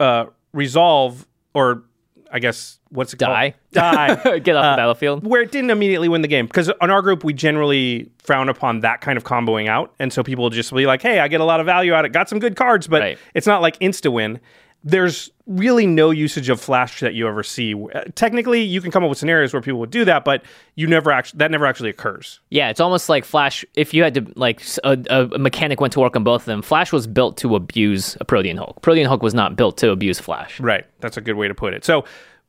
uh, 0.00 0.26
resolve, 0.52 1.26
or 1.54 1.84
I 2.30 2.38
guess 2.38 2.78
what's 2.90 3.12
it 3.14 3.18
Die. 3.18 3.54
called? 3.72 3.94
Die. 3.94 4.38
get 4.40 4.56
off 4.56 4.74
the 4.76 4.80
battlefield. 4.80 5.26
where 5.26 5.40
it 5.42 5.50
didn't 5.52 5.70
immediately 5.70 6.08
win 6.08 6.22
the 6.22 6.28
game 6.28 6.46
because 6.46 6.70
on 6.80 6.90
our 6.90 7.02
group 7.02 7.24
we 7.24 7.32
generally 7.32 8.10
frown 8.18 8.48
upon 8.48 8.80
that 8.80 9.00
kind 9.00 9.16
of 9.16 9.24
comboing 9.24 9.68
out 9.68 9.92
and 9.98 10.12
so 10.12 10.22
people 10.22 10.48
just 10.48 10.72
be 10.72 10.86
like 10.86 11.02
hey 11.02 11.18
i 11.18 11.26
get 11.28 11.40
a 11.40 11.44
lot 11.44 11.58
of 11.60 11.66
value 11.66 11.92
out 11.92 12.04
of 12.04 12.10
it 12.10 12.12
got 12.12 12.28
some 12.28 12.38
good 12.38 12.54
cards 12.56 12.86
but 12.86 13.00
Right. 13.02 13.18
it's 13.34 13.46
not 13.48 13.62
like 13.62 13.76
insta 13.80 14.12
win 14.12 14.38
there's 14.86 15.30
really 15.46 15.86
no 15.86 16.10
usage 16.10 16.48
of 16.50 16.60
flash 16.60 17.00
that 17.00 17.14
you 17.14 17.26
ever 17.26 17.42
see 17.42 17.74
Uh, 17.74 18.02
technically 18.14 18.62
you 18.62 18.80
can 18.80 18.90
come 18.90 19.02
up 19.02 19.08
with 19.08 19.18
scenarios 19.18 19.52
where 19.52 19.62
people 19.62 19.80
would 19.80 19.90
do 19.90 20.04
that 20.04 20.24
but 20.24 20.42
you 20.74 20.86
never 20.86 21.10
actually 21.10 21.38
that 21.38 21.50
never 21.50 21.66
actually 21.66 21.90
occurs 21.90 22.40
Yeah, 22.50 22.68
it's 22.68 22.80
almost 22.80 23.08
like 23.08 23.24
Flash. 23.24 23.64
If 23.74 23.94
you 23.94 24.02
had 24.02 24.14
to, 24.14 24.26
like, 24.36 24.62
a 24.84 25.26
mechanic 25.38 25.80
went 25.80 25.92
to 25.94 26.00
work 26.00 26.14
on 26.16 26.22
both 26.24 26.42
of 26.42 26.46
them. 26.46 26.62
Flash 26.62 26.92
was 26.92 27.06
built 27.06 27.36
to 27.38 27.56
abuse 27.56 28.16
a 28.20 28.24
Protean 28.24 28.56
Hulk. 28.56 28.80
Protean 28.82 29.06
Hulk 29.06 29.22
was 29.22 29.34
not 29.34 29.56
built 29.56 29.76
to 29.78 29.90
abuse 29.90 30.20
Flash. 30.20 30.60
right 30.60 30.86
that's 31.00 31.16
a 31.16 31.20
good 31.20 31.34
way 31.36 31.48
to 31.48 31.54
put 31.54 31.74
it 31.74 31.84
so 31.84 32.04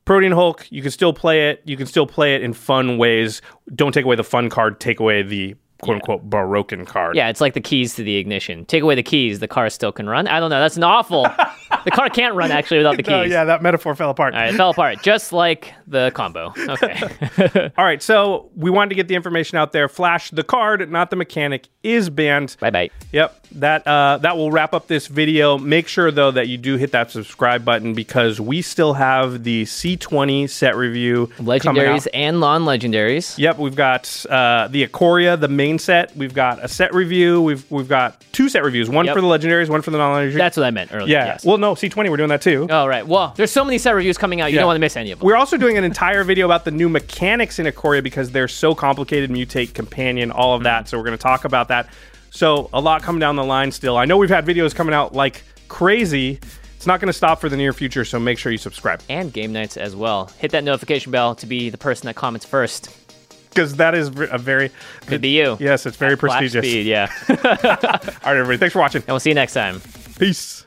Protean 0.06 0.34
Hulk, 0.34 0.68
you 0.70 0.84
can 0.84 0.92
still 0.92 1.14
play 1.14 1.50
it. 1.50 1.64
You 1.66 1.76
can 1.76 1.88
still 1.88 2.06
play 2.06 2.36
it 2.36 2.44
in 2.44 2.54
fun 2.54 3.00
ways. 3.00 3.42
Don't 3.74 3.92
take 3.92 4.06
away 4.06 4.16
the 4.16 4.24
fun 4.24 4.52
card. 4.52 4.80
Take 4.80 5.00
away 5.00 5.24
the 5.24 5.56
quote 5.82 5.96
unquote 5.96 6.24
broken 6.24 6.86
card. 6.86 7.16
Yeah, 7.16 7.30
it's 7.30 7.42
like 7.42 7.54
the 7.54 7.62
keys 7.62 7.96
to 7.96 8.04
the 8.04 8.16
ignition. 8.18 8.66
Take 8.66 8.84
away 8.84 8.96
the 8.96 9.04
keys, 9.04 9.40
the 9.40 9.48
car 9.48 9.70
still 9.70 9.92
can 9.92 10.08
run. 10.08 10.28
I 10.28 10.40
don't 10.40 10.50
know. 10.50 10.60
That's 10.60 10.78
an 10.78 10.84
awful. 10.84 11.24
the 11.84 11.92
car 11.92 12.10
can't 12.10 12.36
run 12.36 12.52
actually 12.52 12.78
without 12.78 12.98
the 12.98 13.04
keys. 13.04 13.14
Oh 13.14 13.22
yeah, 13.24 13.44
that 13.46 13.62
metaphor 13.62 13.96
fell 13.96 14.10
apart. 14.10 14.34
All 14.34 14.40
right, 14.40 14.54
it 14.54 14.58
fell 14.58 14.70
apart, 14.72 15.02
just 15.02 15.34
like 15.34 15.74
the 15.88 16.12
combo. 16.16 16.54
Okay. 16.58 17.72
All 17.78 17.86
right, 17.86 18.02
so 18.02 18.50
we 18.56 18.70
wanted 18.70 18.90
to 18.90 18.96
get 18.96 19.08
the 19.08 19.16
information 19.16 19.58
out 19.58 19.72
there. 19.72 19.88
Flash, 19.88 20.32
the 20.32 20.44
card, 20.44 20.90
not 20.90 21.10
the 21.10 21.16
mechanic, 21.16 21.68
is 21.84 22.10
banned. 22.10 22.56
bye 22.60 22.70
bye. 22.70 22.90
Yep, 23.12 23.48
that 23.54 23.86
uh, 23.88 24.18
that 24.22 24.38
will 24.38 24.52
wrap 24.52 24.74
up 24.74 24.88
this 24.88 25.08
video. 25.08 25.58
Make 25.58 25.88
sure 25.88 26.12
though 26.12 26.32
that 26.32 26.48
you 26.48 26.58
do 26.58 26.78
hit 26.78 26.92
that 26.92 27.12
subscribe 27.12 27.64
button 27.66 27.94
because 27.94 28.40
we 28.40 28.62
still 28.62 28.94
have 28.94 29.44
the 29.44 29.64
C20 29.64 30.50
set 30.50 30.76
review. 30.76 31.28
Legendaries 31.38 32.08
and 32.14 32.40
non-legendaries. 32.40 33.38
Yep, 33.38 33.58
we've 33.58 33.76
got 33.76 34.26
uh, 34.30 34.68
the 34.70 34.86
Ikoria, 34.88 35.40
the 35.40 35.48
main 35.48 35.65
set. 35.80 36.16
We've 36.16 36.34
got 36.34 36.64
a 36.64 36.68
set 36.68 36.94
review. 36.94 37.42
We've 37.42 37.70
we've 37.72 37.88
got 37.88 38.24
two 38.32 38.48
set 38.50 38.64
reviews. 38.64 38.90
One 38.90 39.06
Yep. 39.06 39.16
for 39.16 39.22
the 39.22 39.28
legendaries, 39.28 39.70
one 39.70 39.82
for 39.82 39.92
the 39.92 39.98
non-legendaries. 39.98 40.34
That's 40.38 40.58
what 40.58 40.66
I 40.66 40.72
meant 40.72 40.92
earlier. 40.94 41.08
yeah. 41.12 41.26
Yes. 41.26 41.46
Well, 41.46 41.58
no, 41.58 41.74
C20. 41.74 42.10
We're 42.10 42.18
doing 42.18 42.30
that 42.30 42.42
too. 42.42 42.68
oh 42.70 42.86
right. 42.88 43.06
Well, 43.06 43.34
there's 43.36 43.52
so 43.52 43.66
many 43.66 43.78
set 43.78 43.92
reviews 43.96 44.18
coming 44.18 44.42
out. 44.42 44.52
You 44.52 44.56
Yeah. 44.56 44.62
don't 44.62 44.68
want 44.68 44.78
to 44.78 44.82
miss 44.82 44.96
any 44.96 45.12
of 45.12 45.20
them. 45.20 45.26
We're 45.26 45.36
also 45.38 45.58
doing 45.58 45.78
an 45.78 45.84
entire 45.84 46.24
video 46.32 46.46
about 46.46 46.64
the 46.66 46.72
new 46.72 46.88
mechanics 46.90 47.60
in 47.60 47.66
Ikoria 47.66 48.02
because 48.04 48.32
they're 48.32 48.48
so 48.48 48.74
complicated, 48.76 49.30
mutate, 49.30 49.74
companion, 49.74 50.32
all 50.32 50.56
of 50.56 50.64
that. 50.64 50.84
Mm-hmm. 50.84 50.88
So 50.90 50.98
we're 50.98 51.06
going 51.06 51.18
to 51.18 51.22
talk 51.24 51.46
about 51.46 51.68
that. 51.70 51.88
So 52.32 52.70
a 52.74 52.82
lot 52.82 53.02
coming 53.02 53.20
down 53.20 53.36
the 53.38 53.44
line 53.46 53.72
still. 53.72 53.98
I 53.98 54.06
know 54.06 54.18
we've 54.18 54.30
had 54.30 54.46
videos 54.46 54.76
coming 54.76 54.94
out 54.94 55.14
like 55.14 55.44
crazy. 55.68 56.40
It's 56.76 56.86
not 56.86 57.00
going 57.00 57.08
to 57.08 57.14
stop 57.14 57.40
for 57.42 57.50
the 57.50 57.58
near 57.58 57.74
future, 57.74 58.06
so 58.06 58.20
make 58.20 58.38
sure 58.38 58.52
you 58.52 58.58
subscribe 58.60 59.02
and 59.10 59.34
game 59.34 59.52
nights 59.54 59.76
as 59.78 59.96
well. 59.96 60.30
Hit 60.38 60.52
that 60.52 60.64
notification 60.64 61.12
bell 61.12 61.34
to 61.36 61.46
be 61.48 61.70
the 61.72 61.78
person 61.78 62.06
that 62.08 62.16
comments 62.16 62.46
first. 62.46 62.90
Because 63.56 63.78
that 63.78 63.96
is 63.96 64.10
a 64.10 64.38
very 64.38 64.70
Could 65.08 65.22
be 65.22 65.30
you. 65.30 65.58
yes, 65.60 65.86
it's 65.86 65.98
very 65.98 66.16
Flash 66.18 66.40
prestigious. 66.40 66.70
speed, 66.70 66.86
yeah. 66.86 67.10
All 67.30 67.36
right, 67.36 68.18
everybody, 68.38 68.58
thanks 68.58 68.74
for 68.74 68.80
watching. 68.80 69.02
and 69.02 69.08
we'll 69.08 69.20
see 69.20 69.30
you 69.30 69.36
next 69.36 69.54
time. 69.54 69.82
Peace. 70.20 70.66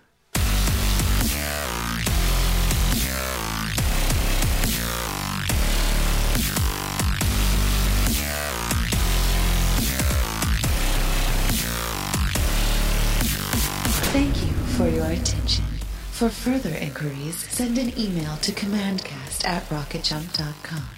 Thank 14.12 14.36
you 14.42 14.52
for 14.76 14.88
your 14.88 15.06
attention. 15.06 15.64
For 16.12 16.28
further 16.28 16.70
inquiries, 16.74 17.36
send 17.50 17.78
an 17.78 17.96
email 17.98 18.36
to 18.38 18.52
commandcast 18.52 19.46
at 19.46 19.62
rocketjump.com 19.68 20.97